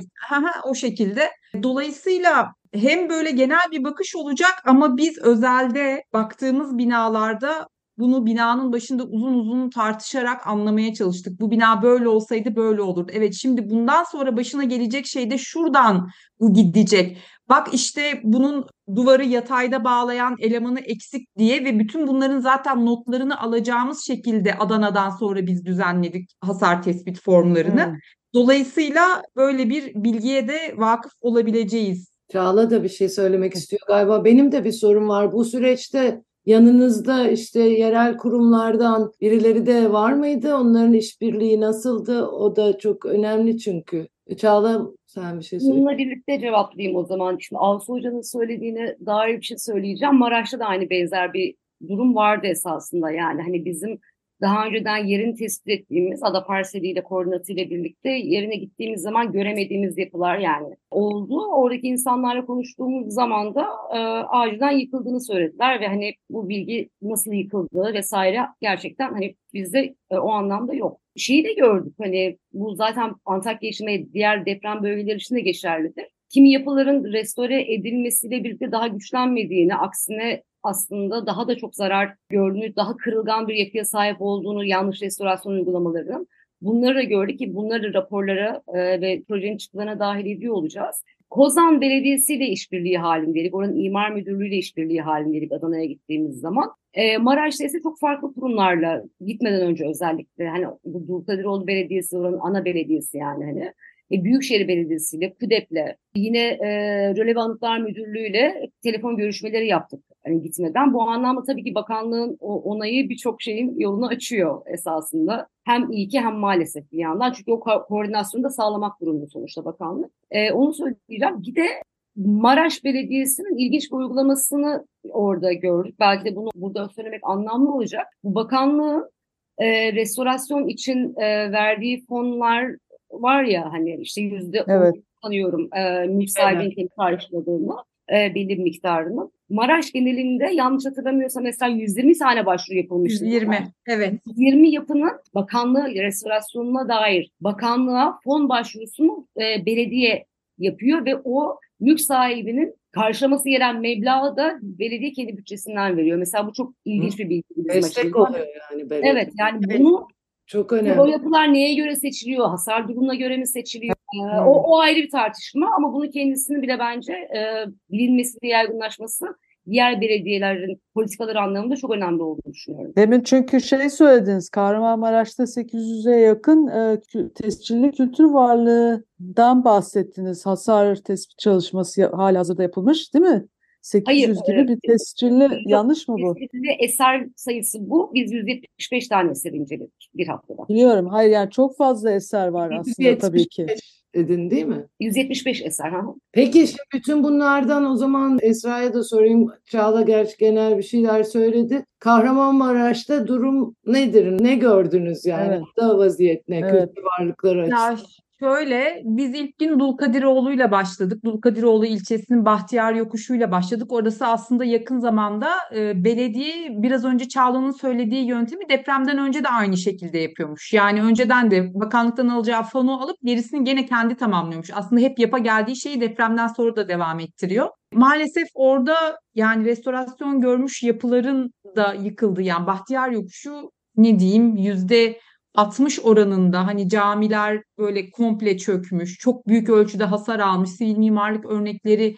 o 0.66 0.76
şekilde. 0.76 1.30
Dolayısıyla 1.64 2.54
hem 2.74 3.10
böyle 3.10 3.32
genel 3.32 3.72
bir 3.72 3.84
bakış 3.84 4.16
olacak 4.16 4.54
ama 4.66 4.98
biz 4.98 5.18
özelde 5.18 6.04
baktığımız 6.14 6.78
binalarda 6.78 7.68
bunu 8.00 8.26
binanın 8.26 8.74
başında 8.74 9.04
uzun 9.04 9.34
uzun 9.34 9.70
tartışarak 9.70 10.48
anlamaya 10.48 10.94
çalıştık. 10.94 11.40
Bu 11.40 11.52
bina 11.52 11.82
böyle 11.82 12.08
olsaydı 12.08 12.56
böyle 12.56 12.82
olurdu. 12.82 13.12
Evet 13.14 13.34
şimdi 13.34 13.70
bundan 13.70 14.04
sonra 14.04 14.38
başına 14.38 14.64
gelecek 14.64 15.06
şey 15.08 15.32
de 15.32 15.38
şuradan 15.38 16.10
bu 16.40 16.54
gidecek. 16.54 17.18
Bak 17.50 17.68
işte 17.74 18.22
bunun 18.24 18.66
duvarı 18.96 19.26
yatayda 19.26 19.84
bağlayan 19.84 20.36
elemanı 20.40 20.80
eksik 20.80 21.38
diye 21.38 21.66
ve 21.66 21.80
bütün 21.80 22.08
bunların 22.08 22.40
zaten 22.40 22.86
notlarını 22.86 23.42
alacağımız 23.42 24.06
şekilde 24.06 24.58
Adana'dan 24.58 25.10
sonra 25.10 25.46
biz 25.46 25.66
düzenledik 25.66 26.30
hasar 26.42 26.84
tespit 26.84 27.22
formlarını. 27.22 27.86
Hmm. 27.86 27.96
Dolayısıyla 28.34 29.22
böyle 29.36 29.70
bir 29.70 29.94
bilgiye 29.96 30.48
de 30.48 30.74
vakıf 30.78 31.12
olabileceğiz. 31.22 32.10
Çağla 32.32 32.70
da 32.70 32.84
bir 32.84 32.90
şey 32.90 33.10
söylemek 33.10 33.54
istiyor 33.56 33.82
galiba. 33.88 34.26
Benim 34.26 34.52
de 34.52 34.64
bir 34.64 34.72
sorum 34.72 35.10
var. 35.10 35.32
Bu 35.32 35.46
süreçte 35.46 36.22
yanınızda 36.50 37.30
işte 37.30 37.60
yerel 37.60 38.18
kurumlardan 38.18 39.12
birileri 39.22 39.66
de 39.66 39.92
var 39.92 40.14
mıydı? 40.14 40.56
Onların 40.56 40.94
işbirliği 40.94 41.62
nasıldı? 41.62 42.26
O 42.26 42.56
da 42.56 42.78
çok 42.78 43.06
önemli 43.06 43.58
çünkü. 43.58 44.08
Çağla 44.38 44.88
sen 45.06 45.40
bir 45.40 45.44
şey 45.44 45.60
söyle. 45.60 45.74
Bununla 45.74 45.98
birlikte 45.98 46.40
cevaplayayım 46.40 46.98
o 46.98 47.06
zaman. 47.06 47.38
Şimdi 47.38 47.60
Alsu 47.60 47.94
Hoca'nın 47.94 48.22
söylediğine 48.22 48.96
dair 49.06 49.38
bir 49.38 49.46
şey 49.46 49.58
söyleyeceğim. 49.58 50.16
Maraş'ta 50.16 50.60
da 50.60 50.66
aynı 50.66 50.90
benzer 50.90 51.34
bir 51.34 51.56
durum 51.90 52.16
vardı 52.16 52.48
esasında. 52.48 53.12
Yani 53.12 53.42
hani 53.42 53.66
bizim 53.66 54.00
daha 54.42 54.68
önceden 54.68 55.06
yerini 55.06 55.36
tespit 55.36 55.70
ettiğimiz 55.70 56.24
ada 56.24 56.46
parseliyle 56.46 57.04
koordinatıyla 57.04 57.70
birlikte 57.70 58.10
yerine 58.10 58.56
gittiğimiz 58.56 59.02
zaman 59.02 59.32
göremediğimiz 59.32 59.98
yapılar 59.98 60.38
yani 60.38 60.76
oldu. 60.92 61.48
Oradaki 61.52 61.88
insanlarla 61.88 62.46
konuştuğumuz 62.46 63.14
zaman 63.14 63.56
da 63.56 63.68
e, 63.94 63.98
ağacından 64.28 64.72
yıkıldığını 64.72 65.22
söylediler 65.22 65.82
ve 65.82 65.88
hani 65.88 66.14
bu 66.30 66.50
bilgi 66.50 66.90
nasıl 67.02 67.34
yıkıldığı 67.34 67.94
vesaire 67.94 68.40
gerçekten 68.62 69.14
hani 69.14 69.36
bizde 69.54 69.96
e, 70.10 70.18
o 70.18 70.32
anlamda 70.32 70.74
yok. 70.74 71.00
Şeyi 71.16 71.44
de 71.44 71.54
gördük 71.54 71.94
hani 71.98 72.38
bu 72.54 72.76
zaten 72.76 73.16
Antakya 73.26 73.70
için 73.70 73.88
ve 73.88 74.14
diğer 74.14 74.46
deprem 74.46 74.84
bölgeleri 74.84 75.18
için 75.18 75.36
de 75.36 75.42
geçerlidir 75.42 76.06
kimi 76.30 76.52
yapıların 76.52 77.14
restore 77.14 77.74
edilmesiyle 77.74 78.44
birlikte 78.44 78.72
daha 78.72 78.88
güçlenmediğini, 78.88 79.76
aksine 79.76 80.44
aslında 80.64 81.26
daha 81.26 81.48
da 81.48 81.58
çok 81.58 81.76
zarar 81.76 82.16
gördüğünü, 82.30 82.76
daha 82.76 82.98
kırılgan 82.98 83.48
bir 83.48 83.56
yapıya 83.56 83.86
sahip 83.86 84.18
olduğunu 84.20 84.66
yanlış 84.66 85.02
restorasyon 85.02 85.54
uygulamalarının 85.54 86.28
bunları 86.62 86.96
da 86.96 87.04
gördük 87.04 87.40
ki 87.40 87.56
bunları 87.56 87.94
raporlara 87.94 88.62
e, 88.74 89.02
ve 89.02 89.24
projenin 89.28 89.58
çıktılarına 89.58 90.00
dahil 90.00 90.26
ediyor 90.26 90.54
olacağız. 90.54 91.04
Kozan 91.30 91.82
Belediyesi 91.82 92.34
ile 92.34 92.48
işbirliği 92.48 92.98
halindeydik. 92.98 93.56
Oranın 93.56 93.80
imar 93.80 94.12
müdürlüğü 94.12 94.48
ile 94.48 94.58
işbirliği 94.58 95.02
halindeydik 95.02 95.52
Adana'ya 95.52 95.86
gittiğimiz 95.86 96.40
zaman. 96.40 96.72
E, 96.94 97.18
Maraş'ta 97.18 97.66
ise 97.66 97.82
çok 97.84 98.00
farklı 98.00 98.34
kurumlarla 98.34 99.04
gitmeden 99.26 99.62
önce 99.62 99.88
özellikle 99.88 100.48
hani 100.48 100.66
bu 100.86 101.08
Dulkadiroğlu 101.08 101.68
Belediyesi 101.68 102.18
oranın 102.18 102.40
ana 102.42 102.66
belediyesi 102.66 103.18
yani 103.18 103.46
hani 103.46 103.74
e, 104.12 104.24
Büyükşehir 104.24 104.68
Belediyesi 104.68 105.18
ile 105.18 105.34
KÜDEP'le 105.34 105.96
yine 106.16 106.48
e, 106.48 106.70
Rölev 107.16 107.38
Anıtlar 107.38 107.80
Müdürlüğü 107.80 108.28
ile 108.28 108.70
telefon 108.84 109.18
görüşmeleri 109.18 109.68
yaptık 109.68 110.04
hani 110.26 110.42
gitmeden. 110.42 110.94
Bu 110.94 111.02
anlamda 111.02 111.44
tabii 111.44 111.64
ki 111.64 111.76
bakanlığın 111.76 112.38
o 112.40 112.62
onayı 112.62 113.10
birçok 113.10 113.42
şeyin 113.42 113.80
yolunu 113.80 114.08
açıyor 114.08 114.62
esasında. 114.66 115.48
Hem 115.66 115.92
iyi 115.92 116.08
ki 116.08 116.20
hem 116.20 116.36
maalesef 116.36 116.92
bir 116.92 116.98
yandan. 116.98 117.32
Çünkü 117.32 117.52
o 117.52 117.56
ko- 117.56 117.88
koordinasyonu 117.88 118.44
da 118.44 118.50
sağlamak 118.50 119.02
durumunda 119.02 119.28
sonuçta 119.28 119.66
bakanlık. 119.66 120.12
Ee, 120.32 120.52
onu 120.52 120.74
söyleyeceğim. 120.74 121.44
Bir 121.48 121.56
de 121.56 121.68
Maraş 122.16 122.84
Belediyesi'nin 122.84 123.58
ilginç 123.58 123.92
bir 123.92 123.98
uygulamasını 123.98 124.86
orada 125.10 125.54
gördük. 125.54 125.96
Belki 126.00 126.26
de 126.26 126.36
bunu 126.36 126.50
burada 126.56 126.90
söylemek 126.90 127.22
anlamlı 127.24 127.74
olacak. 127.74 128.08
Bu 128.24 128.36
bakanlığın 128.36 129.10
e, 129.58 129.94
restorasyon 129.94 130.68
için 130.68 131.16
e, 131.18 131.52
verdiği 131.52 132.06
fonlar 132.06 132.76
var 133.12 133.44
ya 133.44 133.72
hani 133.72 133.96
işte 134.02 134.22
yüzde 134.22 134.66
Evet. 134.68 134.96
sanıyorum 135.24 135.70
e, 135.76 136.08
mülk 136.08 136.30
sahibinin 136.30 136.90
karşıladığını 136.98 137.76
e, 138.14 138.36
belli 138.36 138.50
bir 138.50 138.64
miktarını. 138.64 139.32
Maraş 139.50 139.92
genelinde 139.92 140.46
yanlış 140.54 140.86
hatırlamıyorsam 140.86 141.44
mesela 141.44 141.72
120 141.72 142.18
tane 142.18 142.46
başvuru 142.46 142.78
yapılmıştı. 142.78 143.26
120. 143.26 143.68
Evet. 143.88 144.14
20 144.36 144.70
yapının 144.70 145.12
bakanlığı 145.36 145.90
restorasyonuna 145.90 146.90
dair 146.90 147.32
bakanlığa 147.42 148.20
fon 148.24 148.50
başvurusunu 148.50 149.28
e, 149.38 149.66
belediye 149.66 150.26
yapıyor 150.58 151.06
ve 151.06 151.16
o 151.24 151.58
mülk 151.80 152.02
sahibinin 152.02 152.76
karşılaması 152.92 153.50
gereken 153.50 153.82
meblağı 153.82 154.38
da 154.38 154.60
belediye 154.62 155.12
kendi 155.14 155.38
bütçesinden 155.38 155.98
veriyor. 155.98 156.18
Mesela 156.18 156.48
bu 156.48 156.54
çok 156.54 156.74
ilginç 156.86 157.20
bir 157.20 157.30
bilgi. 157.30 157.44
Destek 157.58 158.16
oluyor 158.16 158.48
yani 158.72 158.90
belediye. 158.90 159.12
Evet 159.12 159.30
yani 159.40 159.60
Evet. 159.70 159.80
bunu 159.80 160.08
Çok 160.50 160.74
o 160.74 160.76
önemli. 160.76 161.12
yapılar 161.12 161.54
neye 161.54 161.74
göre 161.74 161.96
seçiliyor? 161.96 162.50
Hasar 162.50 162.88
durumuna 162.88 163.16
göre 163.16 163.38
mi 163.38 163.48
seçiliyor? 163.48 163.96
Ee, 164.16 164.40
o, 164.40 164.52
o 164.52 164.80
ayrı 164.80 165.00
bir 165.00 165.10
tartışma 165.10 165.70
ama 165.78 165.94
bunun 165.94 166.12
kendisini 166.12 166.62
bile 166.62 166.80
bence 166.80 167.14
e, 167.14 167.66
bilinmesi 167.92 168.38
ve 168.44 168.48
yaygınlaşması 168.48 169.26
diğer 169.70 170.02
belediyelerin 170.02 170.82
politikaları 170.94 171.40
anlamında 171.42 171.76
çok 171.76 171.92
önemli 171.92 172.24
olduğunu 172.24 172.54
düşünüyorum. 172.54 172.94
Demin 172.98 173.22
çünkü 173.22 173.62
şey 173.62 173.90
söylediniz, 173.90 174.50
Kahramanmaraş'ta 174.50 175.44
800'e 175.44 176.16
yakın 176.20 176.68
e, 176.68 176.98
tescilli 177.36 177.92
kültür 177.92 178.24
varlığından 178.24 179.66
bahsettiniz. 179.66 180.46
Hasar 180.46 180.96
tespit 180.96 181.40
çalışması 181.40 182.02
ya- 182.02 182.12
halihazırda 182.14 182.64
yapılmış, 182.64 183.14
değil 183.14 183.26
mi? 183.26 183.46
800 183.90 184.44
gibi 184.48 184.60
e, 184.60 184.68
bir 184.68 184.80
tescilli, 184.88 185.44
yok, 185.44 185.54
yanlış 185.66 186.08
mı 186.08 186.16
bu? 186.22 186.36
Kesinlikle 186.36 186.74
eser 186.80 187.28
sayısı 187.36 187.90
bu. 187.90 188.12
Biz 188.14 188.32
175 188.32 189.08
tane 189.08 189.32
eser 189.32 189.52
inceledik 189.52 190.10
bir 190.16 190.28
haftada. 190.28 190.68
Biliyorum. 190.70 191.08
Hayır 191.08 191.32
yani 191.32 191.52
çok 191.52 191.78
fazla 191.78 192.12
eser 192.12 192.48
var 192.48 192.72
aslında 192.80 193.18
tabii 193.18 193.48
ki. 193.48 193.62
175 193.62 194.00
dedin 194.16 194.50
değil 194.50 194.66
mi? 194.66 194.86
175 195.00 195.62
eser. 195.62 195.90
Ha. 195.90 196.02
Peki 196.32 196.68
şimdi 196.68 196.82
bütün 196.94 197.24
bunlardan 197.24 197.86
o 197.86 197.96
zaman 197.96 198.40
Esra'ya 198.42 198.94
da 198.94 199.04
sorayım. 199.04 199.48
Çağla 199.66 200.02
gerçi 200.02 200.38
genel 200.38 200.78
bir 200.78 200.84
şeyler 200.84 201.24
söyledi. 201.24 201.86
Kahramanmaraş'ta 202.00 203.28
durum 203.28 203.76
nedir? 203.86 204.44
Ne 204.44 204.56
gördünüz 204.56 205.26
yani? 205.26 205.54
Evet. 205.54 205.64
Da 205.78 205.98
vaziyet 205.98 206.48
ne? 206.48 206.60
Evet. 206.60 206.90
Kültür 206.90 207.04
varlıkları 207.04 207.62
açısından. 207.62 207.98
Şöyle 208.40 209.02
biz 209.06 209.36
ilk 209.36 209.60
gün 209.60 209.80
Dulkadiroğlu'yla 209.80 210.72
başladık. 210.72 211.26
Dulkadiroğlu 211.26 211.86
ilçesinin 211.86 212.46
Bahtiyar 212.46 212.94
Yokuşu'yla 212.94 213.52
başladık. 213.52 213.92
Orası 213.92 214.28
aslında 214.28 214.66
yakın 214.66 215.00
zamanda 215.00 215.50
e, 215.76 216.04
belediye 216.04 216.70
biraz 216.70 217.06
önce 217.06 217.28
Çağla'nın 217.28 217.72
söylediği 217.72 218.26
yöntemi 218.26 218.70
depremden 218.70 219.18
önce 219.18 219.44
de 219.44 219.48
aynı 219.48 219.78
şekilde 219.78 220.18
yapıyormuş. 220.18 220.74
Yani 220.74 221.02
önceden 221.02 221.52
de 221.52 221.74
bakanlıktan 221.74 222.28
alacağı 222.28 222.64
fonu 222.64 223.02
alıp 223.04 223.18
gerisini 223.24 223.64
gene 223.64 223.86
kendi 223.86 224.16
tamamlıyormuş. 224.16 224.70
Aslında 224.74 225.02
hep 225.02 225.20
yapa 225.20 225.38
geldiği 225.38 225.76
şeyi 225.76 226.02
depremden 226.02 226.48
sonra 226.48 226.76
da 226.76 226.88
devam 226.88 227.20
ettiriyor. 227.20 227.70
Maalesef 227.94 228.48
orada 228.54 229.20
yani 229.36 229.66
restorasyon 229.66 230.42
görmüş 230.42 230.84
yapıların 230.84 231.54
da 231.76 231.94
yıkıldı. 231.94 232.42
Yani 232.42 232.68
Bahtiyar 232.68 233.10
Yokuşu 233.10 233.72
ne 233.98 234.20
diyeyim 234.20 234.56
yüzde 234.56 235.20
60 235.56 236.00
oranında 236.00 236.68
hani 236.68 236.90
camiler 236.90 237.64
böyle 237.78 238.12
komple 238.12 238.58
çökmüş, 238.58 239.18
çok 239.20 239.48
büyük 239.48 239.70
ölçüde 239.70 240.04
hasar 240.04 240.40
almış, 240.40 240.70
sivil 240.70 240.98
mimarlık 240.98 241.46
örnekleri 241.46 242.16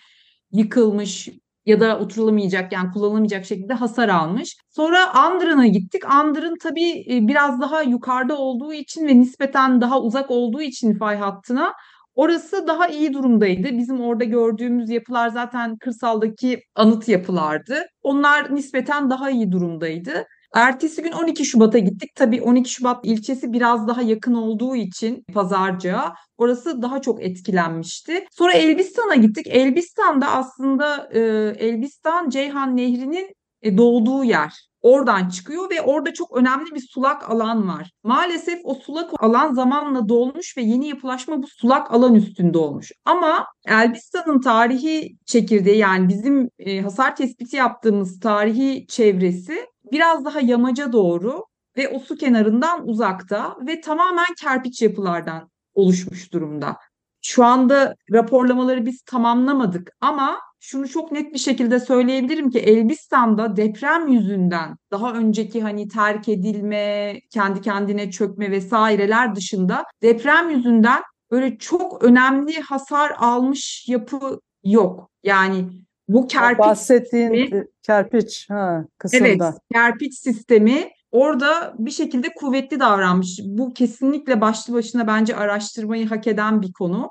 yıkılmış 0.52 1.30
ya 1.66 1.80
da 1.80 2.00
oturulamayacak 2.00 2.72
yani 2.74 2.92
kullanılamayacak 2.92 3.46
şekilde 3.46 3.74
hasar 3.74 4.10
almış. 4.10 4.58
Sonra 4.70 5.14
Andırın'a 5.14 5.68
gittik. 5.68 6.06
Andırın 6.06 6.56
tabii 6.62 7.06
e, 7.10 7.28
biraz 7.28 7.62
daha 7.62 7.82
yukarıda 7.82 8.38
olduğu 8.38 8.74
için 8.74 9.08
ve 9.08 9.20
nispeten 9.20 9.82
daha 9.82 10.02
uzak 10.02 10.32
olduğu 10.32 10.62
için 10.62 10.94
fay 10.94 11.18
hattına 11.18 11.74
orası 12.16 12.68
daha 12.68 12.88
iyi 12.88 13.14
durumdaydı. 13.14 13.78
Bizim 13.78 14.02
orada 14.02 14.24
gördüğümüz 14.24 14.90
yapılar 14.90 15.30
zaten 15.30 15.78
kırsaldaki 15.78 16.64
anıt 16.76 17.08
yapılardı. 17.08 17.86
Onlar 18.02 18.56
nispeten 18.56 19.10
daha 19.10 19.30
iyi 19.30 19.52
durumdaydı. 19.52 20.26
Ertesi 20.54 21.02
gün 21.02 21.12
12 21.12 21.46
Şubat'a 21.46 21.80
gittik. 21.80 22.10
Tabii 22.16 22.42
12 22.42 22.70
Şubat 22.70 23.06
ilçesi 23.06 23.54
biraz 23.54 23.88
daha 23.88 24.02
yakın 24.02 24.34
olduğu 24.34 24.76
için 24.76 25.24
pazarcığa 25.34 26.14
orası 26.38 26.82
daha 26.82 27.02
çok 27.02 27.24
etkilenmişti. 27.24 28.26
Sonra 28.32 28.54
Elbistan'a 28.54 29.16
gittik. 29.16 29.48
Elbistan'da 29.48 30.32
aslında 30.32 31.10
e, 31.14 31.20
Elbistan 31.60 32.30
Ceyhan 32.30 32.78
Nehri'nin 32.78 33.36
e, 33.62 33.78
doğduğu 33.78 34.24
yer. 34.24 34.72
Oradan 34.82 35.30
çıkıyor 35.30 35.70
ve 35.70 35.82
orada 35.82 36.14
çok 36.14 36.38
önemli 36.38 36.76
bir 36.76 36.88
sulak 36.94 37.30
alan 37.30 37.68
var. 37.68 37.92
Maalesef 38.04 38.60
o 38.64 38.76
sulak 38.76 39.24
alan 39.24 39.54
zamanla 39.54 40.10
dolmuş 40.10 40.58
ve 40.58 40.62
yeni 40.62 40.88
yapılaşma 40.88 41.44
bu 41.44 41.48
sulak 41.48 41.92
alan 41.92 42.16
üstünde 42.16 42.58
olmuş. 42.58 42.92
Ama 43.06 43.46
Elbistan'ın 43.66 44.42
tarihi 44.42 45.16
çekirdeği 45.26 45.78
yani 45.78 46.10
bizim 46.10 46.50
e, 46.60 46.82
hasar 46.82 47.16
tespiti 47.16 47.56
yaptığımız 47.56 48.20
tarihi 48.20 48.86
çevresi 48.88 49.71
biraz 49.92 50.26
daha 50.26 50.42
yamaca 50.42 50.94
doğru 50.94 51.46
ve 51.78 51.90
o 51.90 52.00
su 52.00 52.16
kenarından 52.16 52.88
uzakta 52.88 53.58
ve 53.68 53.82
tamamen 53.82 54.34
kerpiç 54.42 54.82
yapılardan 54.82 55.50
oluşmuş 55.74 56.34
durumda. 56.34 56.78
Şu 57.22 57.46
anda 57.46 57.96
raporlamaları 58.12 58.86
biz 58.86 59.02
tamamlamadık 59.02 59.92
ama 60.02 60.40
şunu 60.60 60.88
çok 60.88 61.12
net 61.12 61.34
bir 61.34 61.40
şekilde 61.40 61.80
söyleyebilirim 61.80 62.50
ki 62.50 62.60
Elbistan'da 62.60 63.56
deprem 63.56 64.08
yüzünden 64.08 64.78
daha 64.92 65.14
önceki 65.14 65.62
hani 65.62 65.88
terk 65.88 66.30
edilme, 66.30 67.20
kendi 67.30 67.62
kendine 67.62 68.12
çökme 68.12 68.52
vesaireler 68.52 69.36
dışında 69.36 69.84
deprem 70.02 70.50
yüzünden 70.50 71.02
böyle 71.32 71.58
çok 71.58 72.04
önemli 72.04 72.62
hasar 72.62 73.12
almış 73.18 73.88
yapı 73.88 74.40
yok. 74.64 75.10
Yani 75.24 75.70
bu 76.08 76.28
kerpiç 76.28 76.60
Bahsettiğin 76.60 77.30
sistemi- 77.32 77.66
kerpiç 77.84 78.50
ha, 78.50 78.78
Evet, 78.80 78.90
kısımda. 78.98 79.56
kerpiç 79.74 80.20
sistemi 80.20 80.90
orada 81.12 81.74
bir 81.80 81.92
şekilde 81.92 82.34
kuvvetli 82.34 82.80
davranmış. 82.80 83.40
Bu 83.46 83.74
kesinlikle 83.74 84.42
başlı 84.42 84.74
başına 84.74 85.08
bence 85.08 85.36
araştırmayı 85.36 86.08
hak 86.10 86.28
eden 86.28 86.62
bir 86.62 86.74
konu. 86.74 87.10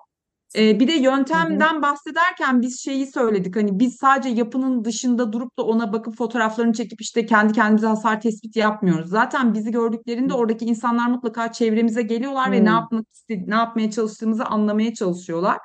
Ee, 0.57 0.81
bir 0.81 0.89
de 0.89 0.93
yöntemden 0.93 1.83
bahsederken 1.83 2.63
biz 2.63 2.81
şeyi 2.81 3.07
söyledik. 3.07 3.57
Hani 3.57 3.79
biz 3.79 3.97
sadece 3.97 4.29
yapının 4.29 4.85
dışında 4.85 5.33
durup 5.33 5.59
da 5.59 5.63
ona 5.63 5.93
bakıp 5.93 6.17
fotoğraflarını 6.17 6.73
çekip 6.73 7.01
işte 7.01 7.27
kendi 7.27 7.53
kendimize 7.53 7.87
hasar 7.87 8.21
tespiti 8.21 8.59
yapmıyoruz. 8.59 9.11
Zaten 9.11 9.55
bizi 9.55 9.71
gördüklerinde 9.71 10.35
oradaki 10.35 10.65
insanlar 10.65 11.07
mutlaka 11.07 11.53
çevremize 11.53 12.03
geliyorlar 12.03 12.53
ve 12.53 12.59
Hmm. 12.59 12.65
ne 12.65 12.69
yapmak 12.71 13.07
istedi, 13.13 13.45
ne 13.47 13.55
yapmaya 13.55 13.91
çalıştığımızı 13.91 14.45
anlamaya 14.45 14.95
çalışıyorlar. 14.95 15.59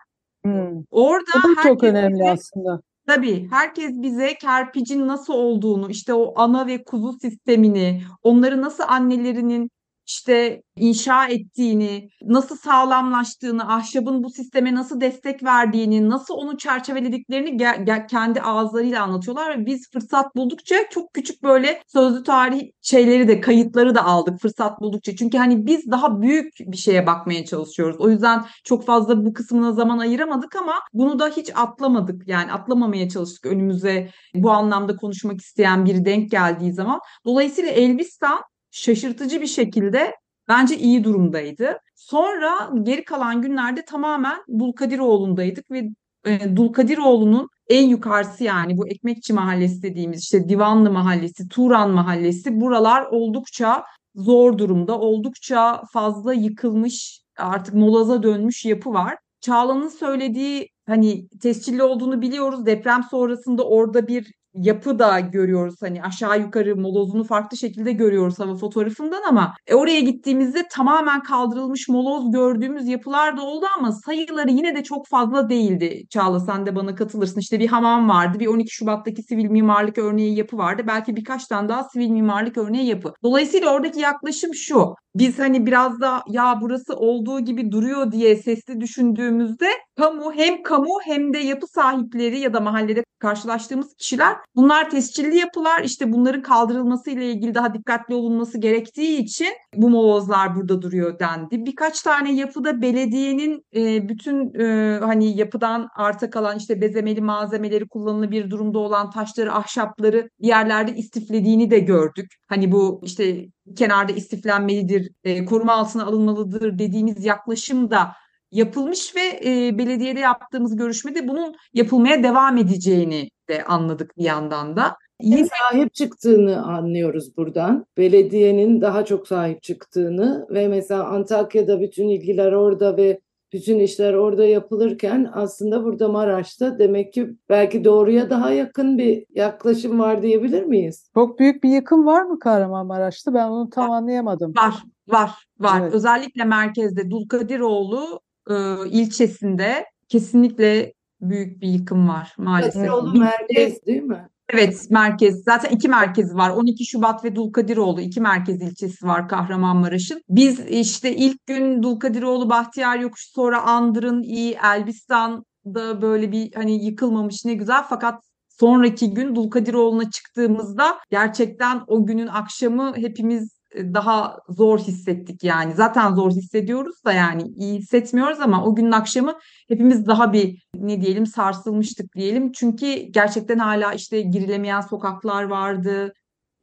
Hmm. 0.45 0.83
Orada 0.91 1.31
Bu 1.43 1.63
çok 1.63 1.83
önemli 1.83 2.29
aslında. 2.31 2.81
Tabii 3.07 3.47
herkes 3.51 3.91
bize 4.01 4.33
kerpicin 4.37 5.07
nasıl 5.07 5.33
olduğunu, 5.33 5.89
işte 5.89 6.13
o 6.13 6.39
ana 6.39 6.67
ve 6.67 6.83
kuzu 6.83 7.13
sistemini, 7.21 8.01
onları 8.23 8.61
nasıl 8.61 8.83
annelerinin 8.87 9.69
işte 10.07 10.63
inşa 10.75 11.27
ettiğini, 11.27 12.09
nasıl 12.23 12.57
sağlamlaştığını, 12.57 13.73
ahşabın 13.73 14.23
bu 14.23 14.29
sisteme 14.29 14.75
nasıl 14.75 15.01
destek 15.01 15.43
verdiğini, 15.43 16.09
nasıl 16.09 16.33
onu 16.33 16.57
çerçevelediklerini 16.57 17.49
ge- 17.49 17.85
ge- 17.85 18.07
kendi 18.07 18.41
ağızlarıyla 18.41 19.03
anlatıyorlar 19.03 19.59
ve 19.59 19.65
biz 19.65 19.91
fırsat 19.91 20.35
buldukça 20.35 20.75
çok 20.89 21.13
küçük 21.13 21.43
böyle 21.43 21.81
sözlü 21.87 22.23
tarih 22.23 22.71
şeyleri 22.81 23.27
de 23.27 23.41
kayıtları 23.41 23.95
da 23.95 24.05
aldık 24.05 24.39
fırsat 24.41 24.81
buldukça. 24.81 25.15
Çünkü 25.15 25.37
hani 25.37 25.65
biz 25.65 25.91
daha 25.91 26.21
büyük 26.21 26.53
bir 26.59 26.77
şeye 26.77 27.07
bakmaya 27.07 27.45
çalışıyoruz. 27.45 27.97
O 27.99 28.09
yüzden 28.09 28.45
çok 28.63 28.85
fazla 28.85 29.25
bu 29.25 29.33
kısmına 29.33 29.71
zaman 29.71 29.99
ayıramadık 29.99 30.55
ama 30.55 30.73
bunu 30.93 31.19
da 31.19 31.27
hiç 31.27 31.51
atlamadık. 31.55 32.27
Yani 32.27 32.51
atlamamaya 32.51 33.09
çalıştık 33.09 33.45
önümüze 33.45 34.09
bu 34.35 34.51
anlamda 34.51 34.95
konuşmak 34.95 35.41
isteyen 35.41 35.85
biri 35.85 36.05
denk 36.05 36.31
geldiği 36.31 36.73
zaman. 36.73 36.99
Dolayısıyla 37.25 37.71
Elbistan 37.71 38.39
şaşırtıcı 38.75 39.41
bir 39.41 39.47
şekilde 39.47 40.15
bence 40.47 40.77
iyi 40.77 41.03
durumdaydı. 41.03 41.79
Sonra 41.95 42.71
geri 42.83 43.03
kalan 43.03 43.41
günlerde 43.41 43.85
tamamen 43.85 44.37
Dulkadiroğlu'ndaydık 44.59 45.71
ve 45.71 45.89
e, 46.25 46.55
Dulkadiroğlu'nun 46.55 47.49
en 47.69 47.87
yukarısı 47.87 48.43
yani 48.43 48.77
bu 48.77 48.87
Ekmekçi 48.87 49.33
Mahallesi 49.33 49.81
dediğimiz 49.81 50.23
işte 50.23 50.49
Divanlı 50.49 50.91
Mahallesi, 50.91 51.47
Turan 51.47 51.91
Mahallesi 51.91 52.61
buralar 52.61 53.05
oldukça 53.11 53.83
zor 54.15 54.57
durumda, 54.57 54.99
oldukça 54.99 55.83
fazla 55.93 56.33
yıkılmış, 56.33 57.21
artık 57.37 57.73
molaza 57.73 58.23
dönmüş 58.23 58.65
yapı 58.65 58.93
var. 58.93 59.17
Çağla'nın 59.41 59.89
söylediği 59.89 60.69
hani 60.87 61.27
tescilli 61.27 61.83
olduğunu 61.83 62.21
biliyoruz. 62.21 62.65
Deprem 62.65 63.03
sonrasında 63.03 63.63
orada 63.63 64.07
bir 64.07 64.31
yapı 64.55 64.99
da 64.99 65.19
görüyoruz. 65.19 65.75
Hani 65.81 66.03
aşağı 66.03 66.39
yukarı 66.39 66.75
molozunu 66.75 67.23
farklı 67.23 67.57
şekilde 67.57 67.91
görüyoruz 67.91 68.39
hava 68.39 68.55
fotoğrafından 68.55 69.21
ama 69.27 69.53
e, 69.67 69.75
oraya 69.75 69.99
gittiğimizde 69.99 70.67
tamamen 70.71 71.23
kaldırılmış 71.23 71.89
moloz 71.89 72.31
gördüğümüz 72.31 72.87
yapılar 72.87 73.37
da 73.37 73.41
oldu 73.41 73.65
ama 73.77 73.91
sayıları 73.91 74.51
yine 74.51 74.75
de 74.75 74.83
çok 74.83 75.07
fazla 75.07 75.49
değildi. 75.49 76.03
Çağla 76.09 76.39
sen 76.39 76.65
de 76.65 76.75
bana 76.75 76.95
katılırsın. 76.95 77.39
İşte 77.39 77.59
bir 77.59 77.67
hamam 77.67 78.09
vardı. 78.09 78.39
Bir 78.39 78.47
12 78.47 78.73
Şubat'taki 78.73 79.23
sivil 79.23 79.45
mimarlık 79.45 79.97
örneği 79.97 80.37
yapı 80.37 80.57
vardı. 80.57 80.83
Belki 80.87 81.15
birkaç 81.15 81.45
tane 81.47 81.69
daha 81.69 81.83
sivil 81.83 82.09
mimarlık 82.09 82.57
örneği 82.57 82.87
yapı. 82.87 83.13
Dolayısıyla 83.23 83.73
oradaki 83.73 83.99
yaklaşım 83.99 84.53
şu. 84.53 84.95
Biz 85.15 85.39
hani 85.39 85.65
biraz 85.65 86.01
da 86.01 86.23
ya 86.27 86.59
burası 86.61 86.95
olduğu 86.95 87.39
gibi 87.39 87.71
duruyor 87.71 88.11
diye 88.11 88.35
sesli 88.35 88.81
düşündüğümüzde 88.81 89.67
kamu 89.97 90.33
hem 90.33 90.63
kamu 90.63 90.99
hem 91.05 91.33
de 91.33 91.37
yapı 91.37 91.67
sahipleri 91.67 92.39
ya 92.39 92.53
da 92.53 92.59
mahallede 92.59 93.03
karşılaştığımız 93.19 93.93
kişiler 93.95 94.35
bunlar 94.55 94.89
tescilli 94.89 95.37
yapılar 95.37 95.83
işte 95.83 96.13
bunların 96.13 96.41
kaldırılması 96.41 97.11
ile 97.11 97.31
ilgili 97.31 97.55
daha 97.55 97.73
dikkatli 97.73 98.15
olunması 98.15 98.57
gerektiği 98.57 99.17
için 99.17 99.47
bu 99.75 99.89
molozlar 99.89 100.55
burada 100.55 100.81
duruyor 100.81 101.19
dendi. 101.19 101.65
Birkaç 101.65 102.01
tane 102.01 102.35
yapıda 102.35 102.81
belediyenin 102.81 103.65
e, 103.75 104.09
bütün 104.09 104.59
e, 104.59 104.99
hani 104.99 105.37
yapıdan 105.37 105.87
arta 105.95 106.29
kalan 106.29 106.57
işte 106.57 106.81
bezemeli 106.81 107.21
malzemeleri 107.21 107.87
kullanılabilir 107.87 108.49
durumda 108.49 108.79
olan 108.79 109.09
taşları, 109.09 109.53
ahşapları 109.53 110.29
yerlerde 110.39 110.95
istiflediğini 110.95 111.71
de 111.71 111.79
gördük. 111.79 112.33
Hani 112.47 112.71
bu 112.71 113.01
işte 113.03 113.45
kenarda 113.75 114.11
istiflenmelidir, 114.13 115.11
e, 115.23 115.45
koruma 115.45 115.73
altına 115.73 116.05
alınmalıdır 116.05 116.79
dediğimiz 116.79 117.25
yaklaşım 117.25 117.91
da 117.91 118.11
yapılmış 118.51 119.15
ve 119.15 119.39
e, 119.45 119.77
belediyede 119.77 120.19
yaptığımız 120.19 120.75
görüşmede 120.75 121.27
bunun 121.27 121.55
yapılmaya 121.73 122.23
devam 122.23 122.57
edeceğini 122.57 123.29
de 123.49 123.63
anladık 123.63 124.17
bir 124.17 124.23
yandan 124.23 124.75
da. 124.75 124.97
Yine 125.21 125.47
sahip 125.47 125.93
çıktığını 125.93 126.65
anlıyoruz 126.65 127.37
buradan. 127.37 127.85
Belediyenin 127.97 128.81
daha 128.81 129.05
çok 129.05 129.27
sahip 129.27 129.63
çıktığını 129.63 130.47
ve 130.49 130.67
mesela 130.67 131.03
Antakya'da 131.03 131.81
bütün 131.81 132.09
ilgiler 132.09 132.51
orada 132.51 132.97
ve 132.97 133.19
bütün 133.53 133.79
işler 133.79 134.13
orada 134.13 134.45
yapılırken 134.45 135.29
aslında 135.33 135.83
burada 135.83 136.07
Maraş'ta 136.07 136.79
demek 136.79 137.13
ki 137.13 137.29
belki 137.49 137.83
doğruya 137.83 138.29
daha 138.29 138.51
yakın 138.51 138.97
bir 138.97 139.25
yaklaşım 139.35 139.99
var 139.99 140.21
diyebilir 140.21 140.63
miyiz? 140.63 141.09
Çok 141.13 141.39
büyük 141.39 141.63
bir 141.63 141.69
yıkım 141.69 142.05
var 142.05 142.21
mı 142.23 142.39
Kahramanmaraş'ta? 142.39 143.33
Ben 143.33 143.47
onu 143.47 143.69
tam 143.69 143.91
anlayamadım. 143.91 144.53
Var, 144.57 144.73
var, 145.07 145.31
var. 145.59 145.81
Evet. 145.81 145.93
Özellikle 145.93 146.43
merkezde 146.43 147.11
Dulkadiroğlu 147.11 148.19
e, 148.49 148.53
ilçesinde 148.89 149.85
kesinlikle 150.09 150.93
büyük 151.21 151.61
bir 151.61 151.67
yıkım 151.67 152.09
var 152.09 152.33
maalesef. 152.37 152.85
Kadıoğlu 152.87 153.13
Bir- 153.13 153.19
merkez 153.19 153.85
değil 153.85 154.01
mi? 154.03 154.29
Evet 154.49 154.87
merkez. 154.89 155.43
Zaten 155.43 155.69
iki 155.69 155.87
merkezi 155.89 156.35
var. 156.35 156.49
12 156.49 156.85
Şubat 156.85 157.23
ve 157.23 157.35
Dulkadiroğlu 157.35 158.01
iki 158.01 158.21
merkez 158.21 158.61
ilçesi 158.61 159.05
var 159.07 159.27
Kahramanmaraş'ın. 159.27 160.21
Biz 160.29 160.59
işte 160.59 161.15
ilk 161.15 161.45
gün 161.45 161.83
Dulkadiroğlu 161.83 162.49
Bahtiyar 162.49 162.99
Yokuşu 162.99 163.31
sonra 163.31 163.61
Andırın 163.61 164.23
iyi 164.23 164.57
Elbistan'da 164.63 166.01
böyle 166.01 166.31
bir 166.31 166.53
hani 166.53 166.85
yıkılmamış 166.85 167.45
ne 167.45 167.53
güzel. 167.53 167.83
Fakat 167.89 168.23
sonraki 168.59 169.13
gün 169.13 169.35
Dulkadiroğlu'na 169.35 170.11
çıktığımızda 170.11 170.97
gerçekten 171.11 171.81
o 171.87 172.05
günün 172.05 172.27
akşamı 172.27 172.93
hepimiz 172.95 173.54
daha 173.93 174.39
zor 174.49 174.79
hissettik 174.79 175.43
yani. 175.43 175.73
Zaten 175.73 176.15
zor 176.15 176.31
hissediyoruz 176.31 177.05
da 177.05 177.13
yani 177.13 177.43
iyi 177.55 177.79
hissetmiyoruz 177.79 178.39
ama 178.39 178.65
o 178.65 178.75
günün 178.75 178.91
akşamı 178.91 179.33
hepimiz 179.69 180.07
daha 180.07 180.33
bir 180.33 180.63
ne 180.75 181.01
diyelim 181.01 181.25
sarsılmıştık 181.25 182.15
diyelim. 182.15 182.51
Çünkü 182.51 182.85
gerçekten 182.95 183.57
hala 183.59 183.93
işte 183.93 184.21
girilemeyen 184.21 184.81
sokaklar 184.81 185.43
vardı. 185.43 186.13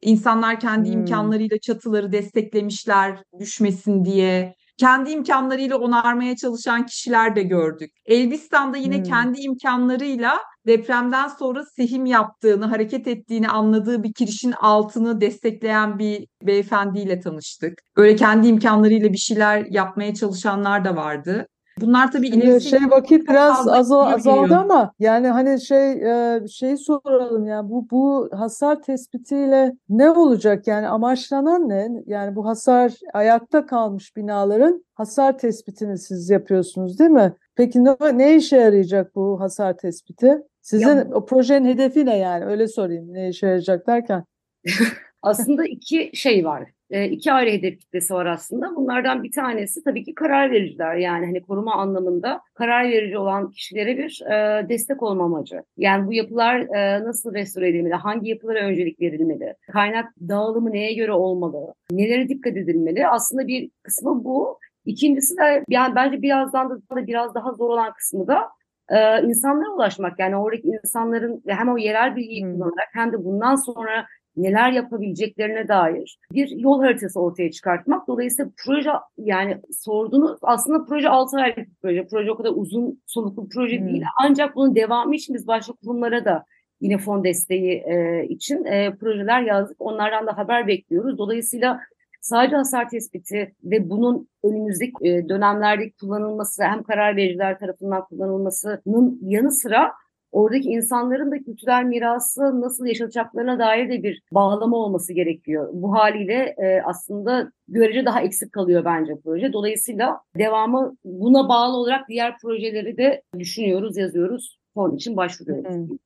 İnsanlar 0.01 0.59
kendi 0.59 0.89
Hmm. 0.89 0.93
imkanlarıyla 0.99 1.57
çatıları 1.59 2.11
desteklemişler 2.11 3.23
düşmesin 3.39 4.05
diye. 4.05 4.55
Kendi 4.77 5.11
imkanlarıyla 5.11 5.77
onarmaya 5.77 6.35
çalışan 6.35 6.85
kişiler 6.85 7.35
de 7.35 7.43
gördük. 7.43 7.91
Elbistan'da 8.05 8.77
yine 8.77 8.97
Hmm. 8.97 9.03
kendi 9.03 9.41
imkanlarıyla 9.41 10.37
depremden 10.67 11.27
sonra 11.27 11.65
sehim 11.65 12.05
yaptığını, 12.05 12.65
hareket 12.65 13.07
ettiğini 13.07 13.49
anladığı 13.49 14.03
bir 14.03 14.13
kirişin 14.13 14.51
altını 14.51 15.21
destekleyen 15.21 15.99
bir 15.99 16.27
beyefendiyle 16.43 17.19
tanıştık. 17.19 17.81
Böyle 17.97 18.15
kendi 18.15 18.47
imkanlarıyla 18.47 19.13
bir 19.13 19.17
şeyler 19.17 19.65
yapmaya 19.69 20.13
çalışanlar 20.13 20.85
da 20.85 20.95
vardı. 20.95 21.47
Bunlar 21.81 22.11
tabii 22.11 22.27
ilerisi 22.27 22.69
şey 22.69 22.79
vakit 22.89 23.29
biraz 23.29 23.67
azal, 23.67 24.13
azaldı 24.13 24.55
ama 24.55 24.93
yani 24.99 25.27
hani 25.27 25.61
şey 25.61 25.91
e, 25.91 26.47
şeyi 26.47 26.77
soralım 26.77 27.45
yani 27.45 27.69
bu 27.69 27.87
bu 27.91 28.29
hasar 28.33 28.81
tespitiyle 28.81 29.73
ne 29.89 30.11
olacak 30.11 30.67
yani 30.67 30.87
amaçlanan 30.87 31.69
ne? 31.69 31.89
Yani 32.05 32.35
bu 32.35 32.45
hasar 32.45 32.93
ayakta 33.13 33.65
kalmış 33.65 34.15
binaların 34.15 34.85
hasar 34.95 35.37
tespitini 35.37 35.97
siz 35.97 36.29
yapıyorsunuz 36.29 36.99
değil 36.99 37.09
mi? 37.09 37.33
Peki 37.55 37.83
ne, 37.83 37.95
ne 38.13 38.35
işe 38.35 38.57
yarayacak 38.57 39.15
bu 39.15 39.39
hasar 39.39 39.77
tespiti? 39.77 40.43
Sizin 40.63 40.87
Ya 40.87 41.07
o 41.13 41.25
projenin 41.25 41.65
hedefi 41.65 42.05
ne 42.05 42.17
yani? 42.17 42.45
Öyle 42.45 42.67
sorayım. 42.67 43.13
Ne 43.13 43.29
işe 43.29 43.45
yarayacak 43.45 43.87
derken. 43.87 44.23
Aslında 45.21 45.65
iki 45.65 46.11
şey 46.13 46.45
var. 46.45 46.69
E, 46.89 47.09
iki 47.09 47.31
ayrı 47.31 47.49
hedef 47.49 47.79
kitlesi 47.79 48.13
var 48.13 48.25
aslında. 48.25 48.75
Bunlardan 48.75 49.23
bir 49.23 49.31
tanesi 49.31 49.83
tabii 49.83 50.03
ki 50.03 50.15
karar 50.15 50.51
vericiler. 50.51 50.95
Yani 50.95 51.25
hani 51.25 51.41
koruma 51.41 51.75
anlamında 51.75 52.41
karar 52.53 52.89
verici 52.89 53.17
olan 53.17 53.51
kişilere 53.51 53.97
bir 53.97 54.21
e, 54.31 54.69
destek 54.69 55.03
olma 55.03 55.23
amacı. 55.23 55.63
Yani 55.77 56.07
bu 56.07 56.13
yapılar 56.13 56.59
e, 56.59 57.03
nasıl 57.03 57.33
restore 57.33 57.69
edilmeli? 57.69 57.93
Hangi 57.93 58.29
yapılara 58.29 58.59
öncelik 58.59 59.01
verilmeli? 59.01 59.55
Kaynak 59.71 60.13
dağılımı 60.29 60.71
neye 60.71 60.93
göre 60.93 61.11
olmalı? 61.11 61.73
Nelere 61.91 62.29
dikkat 62.29 62.57
edilmeli? 62.57 63.07
Aslında 63.07 63.47
bir 63.47 63.71
kısmı 63.83 64.23
bu. 64.23 64.59
İkincisi 64.85 65.37
de 65.37 65.63
yani 65.69 65.95
bence 65.95 66.21
birazdan 66.21 66.69
da 66.69 67.07
biraz 67.07 67.35
daha 67.35 67.51
zor 67.51 67.69
olan 67.69 67.93
kısmı 67.93 68.27
da 68.27 68.49
e, 68.89 69.23
insanlara 69.23 69.69
ulaşmak. 69.71 70.19
Yani 70.19 70.37
oradaki 70.37 70.67
insanların 70.67 71.43
hem 71.47 71.69
o 71.73 71.77
yerel 71.77 72.15
bilgiyi 72.15 72.43
Hmm. 72.43 72.53
kullanarak 72.53 72.89
hem 72.93 73.11
de 73.11 73.23
bundan 73.25 73.55
sonra 73.55 74.05
neler 74.37 74.71
yapabileceklerine 74.71 75.67
dair 75.67 76.17
bir 76.33 76.49
yol 76.49 76.81
haritası 76.81 77.19
ortaya 77.21 77.51
çıkartmak. 77.51 78.07
Dolayısıyla 78.07 78.51
proje 78.65 78.89
yani 79.17 79.57
sorduğunuz 79.71 80.37
aslında 80.41 80.85
proje 80.85 81.09
6 81.09 81.37
aylık 81.37 81.57
bir 81.57 81.75
proje. 81.81 82.07
Proje 82.07 82.31
o 82.31 82.35
kadar 82.37 82.51
uzun 82.55 83.01
soluklu 83.07 83.45
bir 83.45 83.49
proje 83.49 83.79
Hmm. 83.79 83.87
değil. 83.87 84.03
Ancak 84.23 84.55
bunun 84.55 84.75
devamı 84.75 85.15
için 85.15 85.35
biz 85.35 85.47
başka 85.47 85.73
kurumlara 85.73 86.25
da 86.25 86.45
yine 86.81 86.97
fon 86.97 87.23
desteği 87.23 87.71
e, 87.87 88.25
için 88.29 88.65
e, 88.65 88.95
projeler 88.99 89.41
yazdık. 89.41 89.75
Onlardan 89.81 90.27
da 90.27 90.37
haber 90.37 90.67
bekliyoruz. 90.67 91.17
Dolayısıyla 91.17 91.79
sadece 92.23 92.55
hasar 92.55 92.89
tespiti 92.89 93.55
ve 93.63 93.89
bunun 93.89 94.27
önümüzdeki 94.43 94.93
e, 95.01 95.29
dönemlerde 95.29 95.91
kullanılması 95.91 96.63
hem 96.63 96.83
karar 96.83 97.15
vericiler 97.15 97.59
tarafından 97.59 98.05
kullanılmasının 98.05 99.19
yanı 99.21 99.51
sıra 99.51 99.91
oradaki 100.31 100.69
insanların 100.69 101.31
da 101.31 101.37
kültürel 101.37 101.83
mirası 101.83 102.61
nasıl 102.61 102.85
yaşatacaklarına 102.85 103.59
dair 103.59 103.89
de 103.89 104.03
bir 104.03 104.21
bağlama 104.31 104.77
olması 104.77 105.13
gerekiyor. 105.13 105.69
Bu 105.73 105.93
haliyle 105.93 106.55
e, 106.57 106.81
aslında 106.85 107.51
görece 107.67 108.05
daha 108.05 108.21
eksik 108.21 108.51
kalıyor 108.51 108.85
bence 108.85 109.13
proje. 109.23 109.53
Dolayısıyla 109.53 110.19
devamı 110.37 110.95
buna 111.05 111.49
bağlı 111.49 111.77
olarak 111.77 112.09
diğer 112.09 112.37
projeleri 112.37 112.97
de 112.97 113.21
düşünüyoruz, 113.39 113.97
yazıyoruz. 113.97 114.59
Fon 114.73 114.95
için 114.95 115.17
başvuruyoruz. 115.17 115.75
Hmm. 115.75 115.97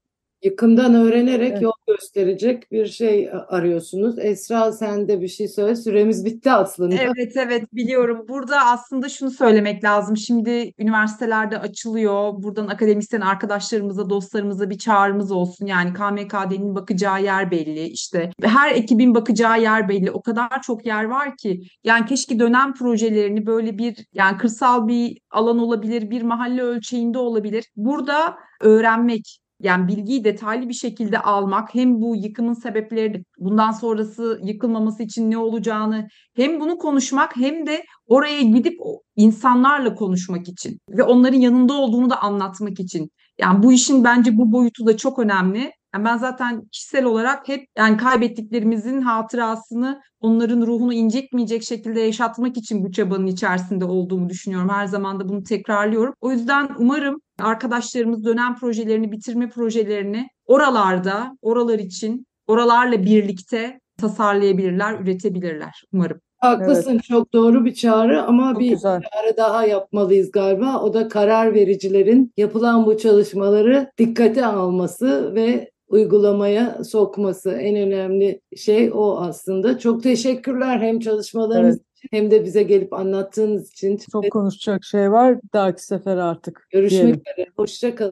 Yıkımdan 0.44 0.96
öğrenerek 0.96 1.52
Evet. 1.52 1.62
yol 1.62 1.72
gösterecek 1.88 2.72
bir 2.72 2.86
şey 2.86 3.30
arıyorsunuz. 3.48 4.20
Esra 4.20 4.72
sen 4.72 5.08
de 5.08 5.22
bir 5.22 5.28
şey 5.28 5.48
söyle. 5.48 5.76
Süremiz 5.76 6.26
bitti 6.26 6.52
aslında. 6.52 6.96
Evet 6.96 7.38
evet 7.38 7.74
biliyorum. 7.74 8.26
Burada 8.28 8.66
aslında 8.66 9.10
şunu 9.10 9.32
söylemek 9.32 9.84
lazım. 9.84 10.18
Şimdi 10.18 10.74
üniversitelerde 10.80 11.60
açılıyor. 11.60 12.44
Buradan 12.44 12.68
akademisyen 12.68 13.22
arkadaşlarımıza, 13.22 14.10
dostlarımıza 14.10 14.70
bir 14.70 14.78
çağrımız 14.78 15.32
olsun. 15.32 15.66
Yani 15.66 15.94
KMKD'nin 15.94 16.76
bakacağı 16.76 17.24
yer 17.24 17.52
belli. 17.52 17.84
İşte 17.84 18.32
her 18.42 18.72
ekibin 18.72 19.16
bakacağı 19.16 19.62
yer 19.62 19.90
belli. 19.90 20.12
O 20.12 20.22
kadar 20.22 20.62
çok 20.62 20.86
yer 20.86 21.04
var 21.04 21.38
ki. 21.38 21.62
Yani 21.84 22.06
keşke 22.06 22.40
dönem 22.40 22.74
projelerini 22.74 23.46
böyle 23.46 23.78
bir 23.78 24.06
yani 24.14 24.38
kırsal 24.38 24.88
bir 24.88 25.18
alan 25.32 25.60
olabilir, 25.60 26.10
bir 26.10 26.22
mahalle 26.22 26.62
ölçeğinde 26.62 27.18
olabilir. 27.18 27.66
Burada 27.76 28.38
öğrenmek, 28.62 29.40
yani 29.62 29.88
bilgiyi 29.88 30.24
detaylı 30.24 30.70
bir 30.70 30.74
şekilde 30.74 31.20
almak 31.20 31.76
hem 31.76 32.02
bu 32.02 32.16
yıkımın 32.16 32.54
sebepleri 32.54 33.24
bundan 33.40 33.72
sonrası 33.72 34.40
yıkılmaması 34.44 35.04
için 35.04 35.32
ne 35.32 35.38
olacağını 35.38 36.08
hem 36.36 36.60
bunu 36.60 36.78
konuşmak 36.78 37.36
hem 37.38 37.68
de 37.68 37.84
oraya 38.08 38.42
gidip 38.42 38.80
insanlarla 39.16 39.96
konuşmak 39.96 40.48
için 40.48 40.80
ve 40.90 41.04
onların 41.04 41.40
yanında 41.40 41.74
olduğunu 41.74 42.10
da 42.10 42.22
anlatmak 42.22 42.80
için. 42.80 43.10
Yani 43.40 43.64
bu 43.64 43.74
işin 43.74 44.04
bence 44.04 44.38
bu 44.38 44.52
boyutu 44.52 44.86
da 44.86 44.98
çok 44.98 45.20
önemli. 45.20 45.72
Yani 45.96 46.06
ben 46.06 46.18
zaten 46.18 46.66
kişisel 46.72 47.06
olarak 47.06 47.48
hep 47.48 47.68
yani 47.78 47.98
kaybettiklerimizin 47.98 49.02
hatırasını 49.02 50.02
onların 50.20 50.62
ruhunu 50.62 50.94
incitmeyecek 50.94 51.64
şekilde 51.64 52.00
yaşatmak 52.02 52.58
için 52.58 52.84
bu 52.84 52.92
çabanın 52.92 53.28
içerisinde 53.28 53.86
olduğumu 53.86 54.30
düşünüyorum. 54.30 54.70
Her 54.70 54.86
zaman 54.86 55.20
da 55.20 55.30
bunu 55.30 55.44
tekrarlıyorum. 55.44 56.14
O 56.22 56.32
yüzden 56.32 56.70
umarım 56.80 57.22
arkadaşlarımız 57.40 58.26
dönem 58.26 58.56
projelerini, 58.56 59.12
bitirme 59.12 59.50
projelerini 59.50 60.30
oralarda, 60.46 61.38
oralar 61.42 61.80
için, 61.80 62.26
oralarla 62.48 63.04
birlikte 63.04 63.80
tasarlayabilirler, 63.98 65.00
üretebilirler 65.00 65.84
umarım. 65.94 66.20
Haklısın, 66.38 66.98
çok 66.98 67.34
doğru 67.34 67.66
bir 67.66 67.74
çağrı 67.74 68.24
ama 68.24 68.52
Çok 68.52 68.62
bir 68.62 68.70
güzel. 68.70 69.02
çağrı 69.02 69.38
daha 69.38 69.66
yapmalıyız 69.66 70.32
galiba. 70.32 70.80
O 70.82 70.94
da 70.94 71.08
karar 71.08 71.54
vericilerin 71.54 72.34
yapılan 72.38 72.86
bu 72.86 72.98
çalışmaları 72.98 73.92
dikkate 73.98 74.46
alması 74.46 75.36
ve 75.36 75.72
uygulamaya 75.88 76.84
sokması. 76.84 77.52
En 77.52 77.76
önemli 77.76 78.42
şey 78.58 78.92
o 78.94 79.18
aslında. 79.18 79.80
Çok 79.80 80.04
teşekkürler 80.04 80.80
hem 80.80 81.00
çalışmalarınız 81.00 81.76
Evet. 81.76 81.88
için 81.98 82.10
hem 82.12 82.32
de 82.32 82.44
bize 82.46 82.64
gelip 82.64 82.94
anlattığınız 82.94 83.72
için. 83.72 84.00
Çok 84.12 84.32
konuşacak 84.32 84.84
şey 84.84 85.12
var. 85.12 85.38
Dahaki 85.54 85.86
sefer 85.86 86.18
artık 86.18 86.68
Görüşmek 86.72 87.02
diyelim. 87.02 87.22
üzere. 87.38 87.48
Hoşça 87.58 87.96
kalın. 87.96 87.98